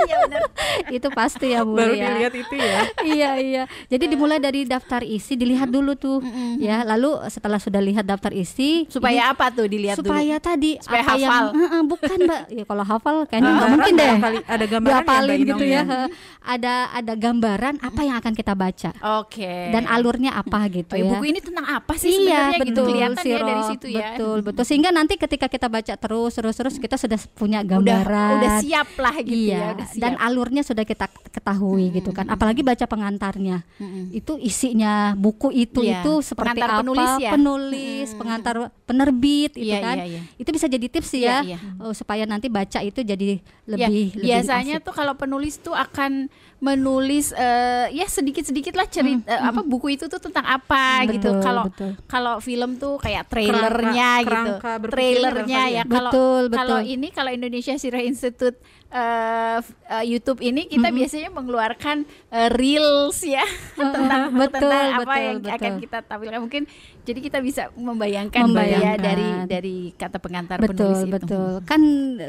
[0.04, 0.42] Iya benar.
[0.90, 2.08] itu pasti ya Bu Baru ya.
[2.08, 2.80] dilihat itu ya.
[3.14, 3.62] iya iya.
[3.86, 6.20] Jadi dimulai dari daftar isi dilihat dulu tuh.
[6.56, 10.08] Ya, lalu setelah sudah lihat daftar isi Supaya ini- apa tuh dilihat dulu?
[10.08, 11.46] supaya tadi Supaya apa yang hafal.
[11.52, 12.42] Heeh, bukan Mbak.
[12.54, 14.12] Ya kalau hafal kayaknya nggak Gambaran mungkin deh.
[14.46, 15.82] ada gambaran ya, gitu ya.
[15.82, 16.00] ya?
[16.40, 18.90] Ada ada gambaran apa yang akan kita baca.
[19.18, 19.52] Oke.
[19.70, 21.10] Dan alurnya apa gitu Oh, ya, ya.
[21.10, 23.70] buku ini tentang apa sih iya, sebenarnya gitu betul, kelihatan ya dari Siro.
[23.72, 24.04] situ ya.
[24.12, 24.64] Betul, betul.
[24.64, 28.32] Sehingga nanti ketika kita baca terus terus terus kita sudah punya Udah gambaran.
[28.36, 30.02] udah siap lah gitu iya, ya, udah siap.
[30.04, 32.28] dan alurnya sudah kita ketahui gitu kan.
[32.28, 33.64] Apalagi baca pengantarnya.
[34.10, 36.80] Itu isinya buku itu Iya, itu seperti pengantar apa?
[36.80, 37.30] penulis ya?
[37.32, 39.96] Penulis, pengantar penerbit itu Iya, kan.
[39.96, 40.20] iya, iya.
[40.36, 41.36] Itu bisa jadi tips Iya, ya.
[41.46, 41.58] iya.
[41.78, 44.84] oh, supaya nanti baca itu jadi Ya, lebih lebih biasanya asik.
[44.84, 50.06] tuh kalau penulis tuh akan menulis eh, ya sedikit-sedikit lah cerita eh, apa buku itu
[50.06, 51.30] tuh tentang apa Hmm, gitu.
[51.30, 51.90] betul, Kalau betul.
[52.06, 54.60] kalau film tuh kayak trailernya Kerangka- gitu.
[54.60, 55.82] kerangka Trailernya ya.
[55.84, 56.10] Kalau
[56.48, 58.56] kalau ini kalau Indonesia Sirah Institute
[58.94, 59.58] eh,
[60.06, 61.96] YouTube ini kita biasanya mengeluarkan
[62.28, 63.42] eh, reels ya
[63.76, 65.82] tentang betul, tentang apa betul, yang akan betul.
[65.82, 66.40] kita tampilkan.
[66.40, 66.62] Mungkin
[67.02, 68.96] jadi kita bisa membayangkan, ya Membayangkan.
[68.98, 71.12] dari dari kata pengantar penulis betul itu.
[71.12, 71.80] betul kan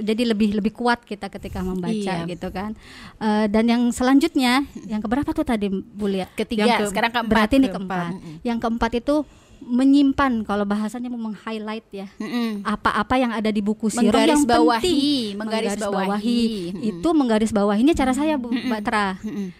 [0.01, 2.25] jadi lebih lebih kuat kita ketika membaca Iya.
[2.25, 2.73] gitu kan
[3.15, 7.31] Eh, dan yang selanjutnya yang keberapa tuh tadi Bu Lia Ketiga, Yang ke- sekarang keempat.
[7.31, 8.11] berarti ini Keempat.
[8.11, 9.15] keempat yang keempat itu
[9.59, 12.61] menyimpan kalau bahasanya mau meng-highlight ya Mm-mm.
[12.61, 16.41] apa-apa yang ada di buku sirah yang Menggarisbawahi, penting menggarisbawahi.
[16.71, 16.89] Mm-mm.
[16.89, 19.15] itu menggaris bawahinya cara saya Bu Mbak Tra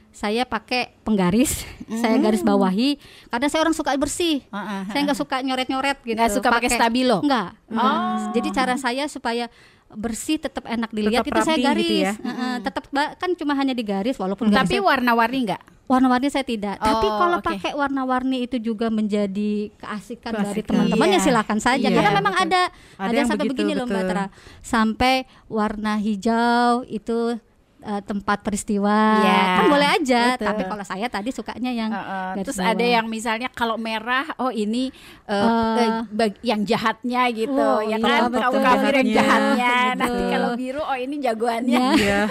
[0.10, 1.68] saya pakai penggaris
[2.02, 2.96] saya garis bawahi
[3.28, 7.20] karena saya orang suka bersih Heeh, saya nggak suka nyoret-nyoret gitu Nggak suka pakai stabilo?
[7.20, 7.52] Enggak.
[7.68, 7.96] enggak.
[8.00, 8.32] Oh.
[8.32, 9.52] Jadi cara saya supaya
[9.92, 11.84] bersih tetap enak dilihat Tetap itu saya rapi garis.
[11.84, 12.14] gitu ya?
[12.16, 12.84] Heeh, tetap
[13.16, 15.62] kan cuma hanya digaris walaupun Tapi warna-warni enggak?
[15.86, 16.76] Warna-warni saya tidak.
[16.78, 17.46] Tapi Oh, kalau oke.
[17.48, 20.70] pakai warna-warni itu juga menjadi keasikan, dari Keasikan.
[20.84, 21.24] teman-teman ya Iya.
[21.24, 21.78] silakan saja.
[21.84, 22.46] Iya, Karena memang betul.
[22.48, 22.62] ada
[22.96, 24.04] Ada ada, yang sampai begitu, begini loh Mbak.
[24.06, 24.26] Tra.
[24.60, 25.14] Sampai
[25.48, 27.38] warna hijau itu
[27.82, 29.22] eh, tempat peristiwa.
[29.22, 30.42] Iya, Kan boleh aja, betul.
[30.44, 32.74] tapi kalau saya tadi sukanya yang Heeh, garis terus bawah.
[32.74, 34.90] ada yang misalnya kalau merah, oh ini
[35.24, 38.34] eh, bag- yang jahatnya gitu, Oh, ya iya, kan?
[38.34, 39.74] Kaum kafir yang Jahatnya.
[39.94, 40.22] Nanti
[40.58, 41.86] biru, oh ini jagoannya.
[42.00, 42.22] Iya.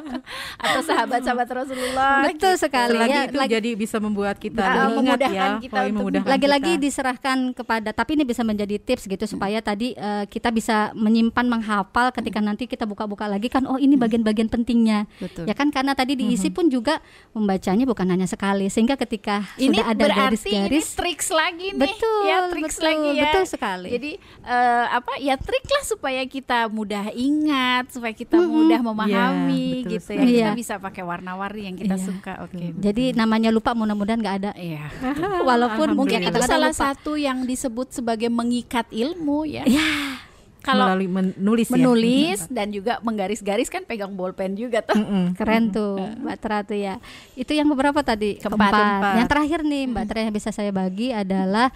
[0.62, 2.26] Atau sahabat-sahabat Rasulullah.
[2.26, 3.22] Betul sekali Selagi ya.
[3.26, 6.82] itu Lagi- jadi bisa membuat kita ingat memudahkan ya, kita memudahkan lagi-lagi kita.
[6.82, 12.10] diserahkan kepada tapi ini bisa menjadi tips gitu supaya tadi eh, kita bisa menyimpan menghafal
[12.14, 15.46] ketika nanti kita buka-buka lagi kan oh ini bagian-bagian pentingnya Betul.
[15.46, 16.98] ya kan karena tadi diisi pun juga
[17.34, 21.80] membacanya bukan hanya sekali sehingga ketika Ini sudah ada berarti ini garis-garis triks lagi nih.
[21.80, 23.22] Betul, ya triks betul, lagi ya.
[23.24, 23.88] betul sekali.
[23.90, 24.12] Jadi
[24.44, 30.10] eh, apa ya trik lah supaya kita mudah ingat, supaya kita mudah memahami betul gitu
[30.10, 30.16] ya.
[30.16, 30.32] sekali.
[30.32, 30.50] Kita Iya.
[30.52, 32.04] bisa pakai warna-warni yang kita Iya.
[32.04, 32.32] suka.
[32.42, 32.72] Oke.
[32.74, 34.88] jadi namanya lupa mudah-mudahan nggak ada Iya.
[35.42, 36.80] walaupun Mungkin itu salah lupa.
[36.86, 39.64] satu yang disebut sebagai mengikat ilmu ya.
[39.64, 40.20] ya
[40.60, 41.72] Kalau melalui menulis ya.
[41.72, 44.92] menulis dan juga menggaris-garis kan pegang bolpen juga tuh.
[44.92, 45.32] Mm-mm.
[45.32, 47.00] keren tuh Mbak Tra tuh ya
[47.32, 48.68] itu yang beberapa tadi Keempat.
[48.68, 49.14] Keempat.
[49.16, 51.72] yang terakhir nih Mbak Tra yang bisa saya bagi adalah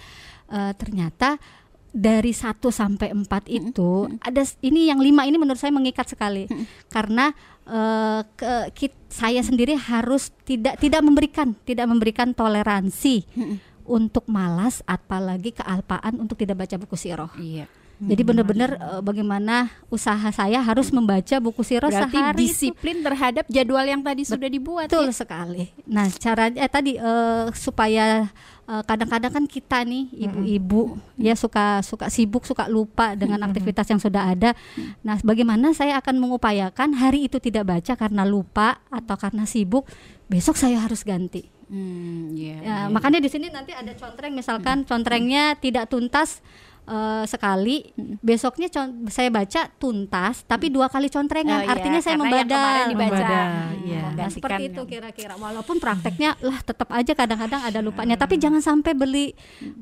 [0.46, 1.40] eh, ternyata
[1.94, 6.50] dari 1 sampai 4 itu ada s- ini yang lima ini menurut saya mengikat sekali
[6.88, 7.30] karena
[7.64, 13.22] eh, ke, kit- saya sendiri harus tidak tidak memberikan tidak memberikan toleransi
[13.84, 17.70] untuk malas apalagi kealpaan untuk tidak baca buku siroh Iya.
[17.94, 22.42] jadi benar-benar eh, bagaimana usaha saya harus membaca buku siroh Berarti sehari itu.
[22.50, 24.90] disiplin terhadap jadwal yang tadi sudah dibuat.
[24.90, 25.14] Betul ya?
[25.14, 25.70] sekali.
[25.86, 28.26] Nah, caranya eh, tadi eh, supaya
[28.64, 34.32] kadang-kadang kan kita nih ibu-ibu ya suka suka sibuk, suka lupa dengan aktivitas yang sudah
[34.32, 34.56] ada.
[35.04, 39.84] Nah, bagaimana saya akan mengupayakan hari itu tidak baca karena lupa atau karena sibuk,
[40.32, 41.52] besok saya harus ganti.
[41.68, 42.92] Hmm, iya, Ya, iya.
[42.92, 46.44] makanya di sini nanti ada contreng misalkan contrengnya tidak tuntas
[46.84, 47.88] eh, sekali,
[48.20, 51.60] besoknya con- saya baca tuntas tapi dua kali Oh, contrengan.
[51.60, 52.88] iya, Artinya saya membadal.
[52.88, 53.10] dibaca.
[53.10, 54.02] Membadal, Hmm, iya.
[54.14, 55.34] Nah, seperti itu yang- kira-kira.
[55.34, 59.32] Walaupun prakteknya lah tetap aja kadang-kadang ada lupanya, tapi jangan sampai beli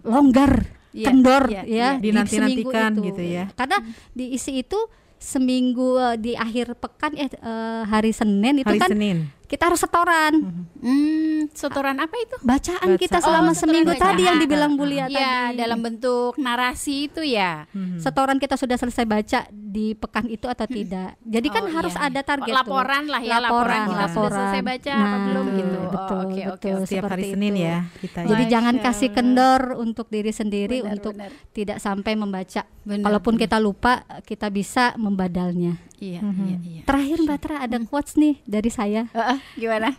[0.00, 3.04] longgar, Iya, kendor iya, ya di Dinanti-nantikan itu.
[3.08, 3.44] gitu ya.
[3.52, 3.80] Karena
[4.12, 4.76] diisi itu
[5.16, 9.30] seminggu eh, di akhir pekan eh eh, hari Senin itu Hari kan Senin.
[9.52, 10.64] Kita harus setoran.
[10.80, 12.40] Hmm, setoran apa itu?
[12.40, 13.22] Bacaan kita Bacaan.
[13.22, 14.06] selama Oh, seminggu bacaan.
[14.08, 15.20] tadi yang dibilang Bulia Iya,
[15.52, 15.60] tadi.
[15.60, 17.68] dalam bentuk narasi itu ya.
[17.98, 21.20] Setoran kita sudah selesai baca di pekan itu atau tidak.
[21.20, 22.08] Jadi kan Oh, harus iya.
[22.08, 22.58] ada target tuh.
[22.58, 24.32] Laporan lah ya, laporan, laporan, kita sudah laporan.
[24.32, 25.76] selesai baca apa belum Nah, gitu.
[25.76, 26.72] Oh, Betul, oke, oke, betul.
[26.72, 26.86] oke.
[26.88, 27.62] Setiap hari Senin itu.
[27.62, 28.26] ya kita ya.
[28.26, 31.30] Jadi Masya jangan kasih kendor untuk diri sendiri Benar, untuk benar.
[31.52, 32.62] tidak sampai membaca.
[32.82, 33.42] Benar, Kalaupun benar.
[33.44, 33.92] kita lupa,
[34.24, 35.76] kita bisa membadalnya.
[36.02, 36.42] Iya, Mhm.
[36.42, 36.82] iya, iya.
[36.82, 39.06] Terakhir Mbak Tra ada quotes nih dari saya.
[39.08, 39.94] Heeh, gimana?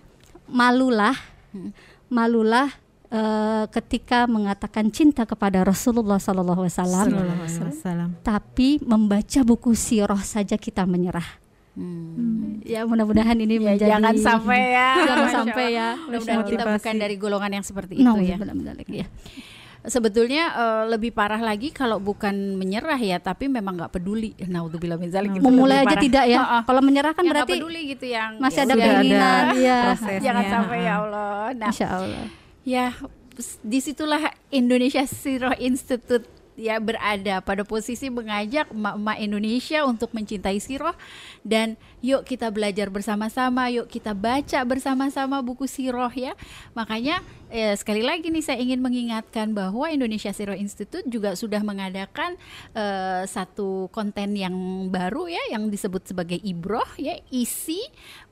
[0.46, 1.16] Malulah,
[1.50, 1.72] Hmm.
[2.10, 2.68] malulah
[3.08, 7.14] eh, ketika mengatakan cinta kepada Rasulullah Sallallahu Wasallam,
[7.46, 8.10] wasallam.
[8.20, 11.38] tapi membaca buku sirah saja kita menyerah.
[11.74, 12.58] Hmm.
[12.62, 14.90] Ya mudah-mudahan ini Ya, menjadi jangan sampai ya.
[15.10, 15.90] jangan sampai ya.
[16.06, 18.34] Mudah-mudahan kita bukan dari golongan yang seperti itu No, ya.
[18.34, 19.06] benar-benar ya.
[19.84, 24.32] Sebetulnya eh, lebih parah lagi kalau bukan menyerah ya, tapi memang nggak peduli.
[24.40, 25.36] Naudzubillah min dzalik.
[25.36, 26.04] Itu Memulai lebih aja parah.
[26.04, 26.38] tidak ya.
[26.40, 26.62] Heeh.
[26.64, 29.44] Kalau menyerah kan Yang berarti peduli gitu yang masih ya ada keinginan,
[29.86, 30.94] prosesnya, Jangan sampai ya.
[30.96, 31.36] Allah.
[31.54, 32.26] Nah, Masya Allah.
[32.64, 32.86] ya
[33.60, 36.24] di situlah Indonesia Siroh Institute
[36.54, 40.96] ya berada pada posisi mengajak emak-emak Indonesia untuk mencintai siroh.
[41.42, 46.38] Dan yuk kita belajar bersama-sama yuk kita baca bersama-sama buku siroh ya.
[46.78, 47.22] Makanya
[47.54, 52.38] eh, sekali lagi nih saya ingin mengingatkan bahwa Indonesia Siroh Institute juga sudah mengadakan
[52.74, 54.54] eh, satu konten yang
[54.90, 57.82] baru ya yang disebut sebagai ibroh ya isi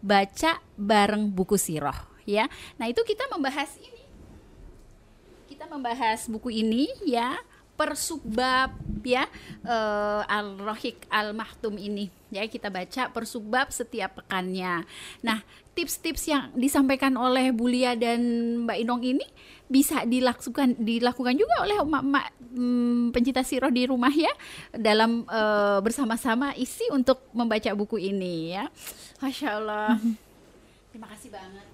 [0.01, 1.95] baca bareng buku siroh
[2.25, 2.49] ya.
[2.77, 4.03] Nah itu kita membahas ini.
[5.51, 7.37] Kita membahas buku ini ya
[7.81, 9.25] per subbab ya
[9.65, 12.13] eh, al rohik al mahtum ini.
[12.29, 14.85] Ya kita baca per subbab setiap pekannya.
[15.25, 15.41] Nah
[15.73, 18.21] tips-tips yang disampaikan oleh Bulia dan
[18.69, 19.25] Mbak Inong ini
[19.65, 24.29] bisa dilakukan dilakukan juga oleh emak-emak hmm, pencinta siroh di rumah ya
[24.77, 28.69] dalam eh, bersama-sama isi untuk membaca buku ini ya.
[29.17, 29.97] Masya Allah.
[29.97, 30.85] Terima kasih banget.
[30.93, 31.70] terima kasih banyak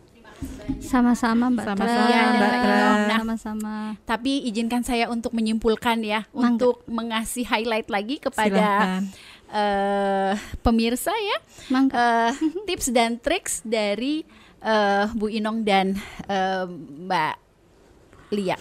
[0.79, 2.25] Sama-sama Mbak Sama-sama, Tra.
[2.31, 2.77] Mbak Tra.
[3.07, 3.73] Nah, Sama-sama.
[4.03, 6.47] tapi izinkan saya untuk menyimpulkan ya Mangga.
[6.63, 9.01] untuk mengasih highlight lagi kepada Silahkan.
[9.49, 11.97] eh, pemirsa ya Mangga.
[11.97, 12.31] eh,
[12.67, 14.21] tips dan triks dari
[14.59, 16.65] eh, Bu Inong dan eh,
[17.03, 17.35] Mbak
[18.29, 18.57] Lia.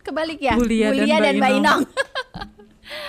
[0.00, 1.58] Kebalik ya, Bu Lia dan Mbak dan Mbak Inong.
[1.58, 1.82] Inong.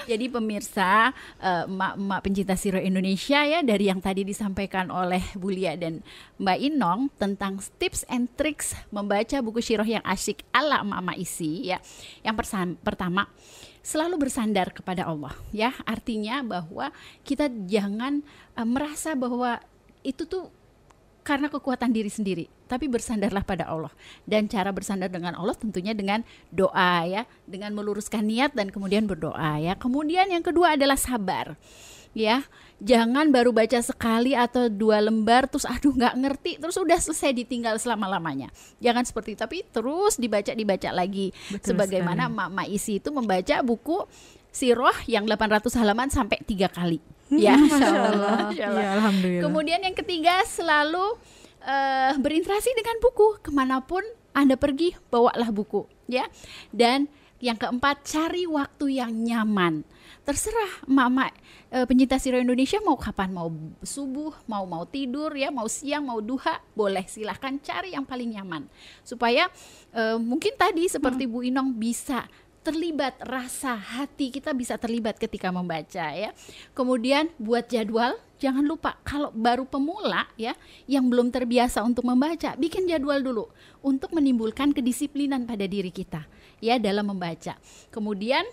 [0.05, 5.77] Jadi pemirsa, eh, emak-emak pencinta Siro Indonesia ya dari yang tadi disampaikan oleh Bu Lia
[5.77, 6.05] dan
[6.41, 11.77] Mbak Inong tentang tips and tricks membaca buku Siroh yang asyik ala emak-emak isi ya.
[12.25, 13.29] Yang persa- pertama,
[13.82, 15.73] selalu bersandar kepada Allah ya.
[15.86, 16.93] Artinya bahwa
[17.25, 18.21] kita jangan
[18.57, 19.61] eh, merasa bahwa
[20.01, 20.49] itu tuh
[21.32, 23.95] karena kekuatan diri sendiri, tapi bersandarlah pada Allah.
[24.27, 29.63] Dan cara bersandar dengan Allah tentunya dengan doa ya, dengan meluruskan niat dan kemudian berdoa
[29.63, 29.79] ya.
[29.79, 31.55] Kemudian yang kedua adalah sabar.
[32.11, 32.43] Ya,
[32.84, 37.79] jangan baru baca sekali atau dua lembar terus aduh nggak ngerti terus udah selesai ditinggal
[37.79, 38.51] selama lamanya.
[38.84, 41.32] Jangan seperti itu, tapi terus dibaca dibaca lagi.
[41.47, 42.51] Betul Sebagaimana sekali.
[42.51, 44.03] Mak Isi itu membaca buku
[44.51, 46.99] Siroh yang 800 halaman sampai tiga kali.
[47.31, 47.55] Ya.
[47.55, 48.51] Masya Allah.
[48.51, 48.67] Ya,
[48.99, 49.43] Alhamdulillah.
[49.47, 51.15] Kemudian yang ketiga selalu
[51.63, 54.03] eh, berinteraksi dengan buku ke mana pun
[54.35, 56.27] anda pergi bawalah buku ya.
[56.75, 57.07] Dan
[57.41, 59.87] yang keempat cari waktu yang nyaman.
[60.21, 61.31] Terserah mama
[61.73, 63.49] eh, pencinta Siro Indonesia mau kapan mau
[63.81, 68.69] subuh, mau mau tidur ya, mau siang, mau duha, boleh silahkan cari yang paling nyaman
[69.01, 69.49] supaya
[69.95, 72.29] eh, mungkin tadi seperti Bu Inong bisa
[72.62, 76.30] terlibat rasa hati kita bisa terlibat ketika membaca ya.
[76.78, 80.53] Kemudian buat jadwal jangan lupa kalau baru pemula ya
[80.89, 83.45] yang belum terbiasa untuk membaca bikin jadwal dulu
[83.82, 86.26] untuk menimbulkan kedisiplinan pada diri kita
[86.62, 87.57] ya dalam membaca.
[87.89, 88.45] Kemudian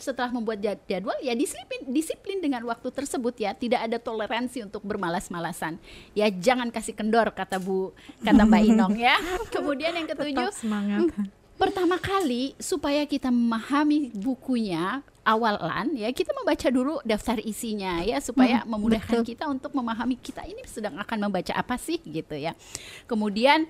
[0.00, 4.80] setelah membuat jad- jadwal ya disiplin disiplin dengan waktu tersebut ya tidak ada toleransi untuk
[4.80, 5.76] bermalas-malasan
[6.16, 7.92] ya jangan kasih kendor kata Bu
[8.24, 9.20] kata Mbak Inong ya
[9.54, 11.12] kemudian yang ketujuh Tetap semangat.
[11.60, 18.64] Pertama kali supaya kita memahami bukunya awalan ya kita membaca dulu daftar isinya ya supaya
[18.64, 19.28] Hmm, memudahkan betul.
[19.36, 22.56] kita untuk memahami kita ini sedang akan membaca apa sih gitu ya.
[23.04, 23.68] Kemudian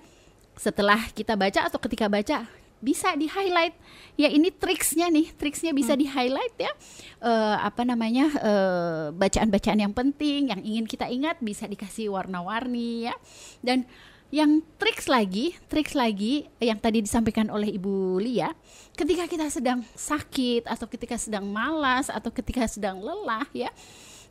[0.54, 2.46] setelah kita baca atau ketika baca
[2.80, 3.76] bisa di highlight
[4.16, 6.72] ya ini triksnya nih triksnya bisa di highlight ya.
[7.20, 13.14] Eh, apa namanya eh, bacaan-bacaan yang penting yang ingin kita ingat bisa dikasih warna-warni ya.
[13.60, 13.84] Dan
[14.30, 18.54] yang triks lagi, triks lagi yang tadi disampaikan oleh Ibu Lia,
[18.94, 23.70] ketika kita sedang sakit atau ketika sedang malas atau ketika sedang lelah ya,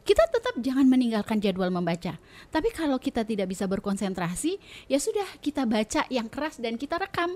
[0.08, 2.16] kita tetap jangan meninggalkan jadwal membaca.
[2.48, 4.56] Tapi kalau kita tidak bisa berkonsentrasi,
[4.88, 7.36] ya sudah kita baca yang keras dan kita rekam.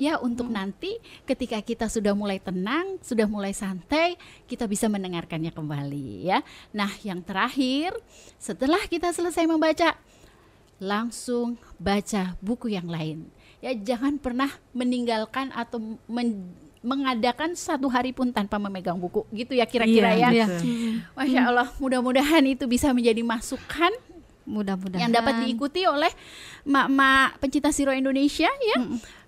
[0.00, 0.96] Ya untuk nanti
[1.28, 4.16] ketika kita sudah mulai tenang, sudah mulai santai,
[4.48, 6.40] kita bisa mendengarkannya kembali ya.
[6.72, 7.92] Nah, yang terakhir,
[8.40, 9.92] setelah kita selesai membaca,
[10.78, 13.26] langsung baca buku yang lain.
[13.58, 19.66] Ya jangan pernah meninggalkan atau men- mengadakan satu hari pun tanpa memegang buku gitu ya
[19.66, 20.46] kira-kira Iya, ya.
[20.46, 20.62] betul.
[21.18, 23.90] Masya Allah, mudah-mudahan itu bisa menjadi masukan
[24.46, 26.08] Mudah-mudahan yang dapat diikuti oleh
[26.64, 28.76] mak-mak pencinta Siro Indonesia ya,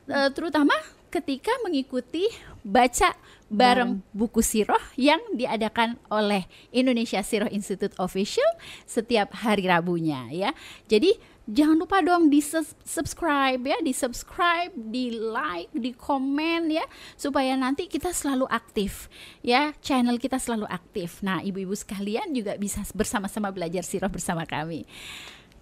[0.09, 0.73] Eh, terutama
[1.07, 2.25] ketika mengikuti
[2.63, 3.15] baca
[3.47, 8.47] bareng buku Siroh yang diadakan oleh Indonesia Siroh Institute Official
[8.87, 10.51] setiap hari Rabunya ya.
[10.87, 11.15] Jadi
[11.51, 12.39] jangan lupa dong di
[12.87, 16.87] subscribe ya, di subscribe, di like, di komen ya,
[17.19, 19.11] supaya nanti kita selalu aktif
[19.43, 21.21] ya, channel kita selalu aktif.
[21.21, 24.87] Nah, ibu-ibu sekalian juga bisa bersama-sama belajar sirah bersama kami.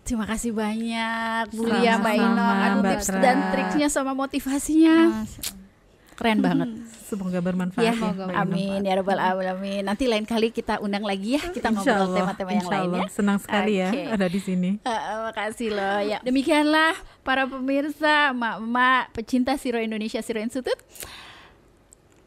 [0.09, 2.49] Terima kasih banyak Bu Lia Mbak Ino.
[2.49, 5.29] Aduh tips dan triknya sama motivasinya.
[6.19, 6.69] Keren banget.
[7.07, 8.11] Semoga bermanfaat Ya, ya.
[8.11, 8.27] Ino.
[8.35, 9.87] amin ya rabbal alamin.
[9.87, 12.99] Nanti lain kali kita undang lagi ya, kita Insya ngobrol tema-tema yang insya lain Allah.
[12.99, 13.07] ya.
[13.09, 13.81] Senang sekali Oke.
[13.81, 14.71] ya ada di sini.
[14.85, 16.19] Eh, makasih loh ya.
[16.21, 16.93] Demikianlah
[17.23, 20.83] para pemirsa, emak-emak, pecinta Siro Indonesia Siro Institute.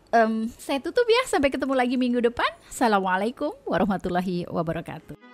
[0.10, 2.48] Em, saya tutup ya, sampai ketemu lagi minggu depan.
[2.68, 5.31] Assalamualaikum warahmatullahi wabarakatuh.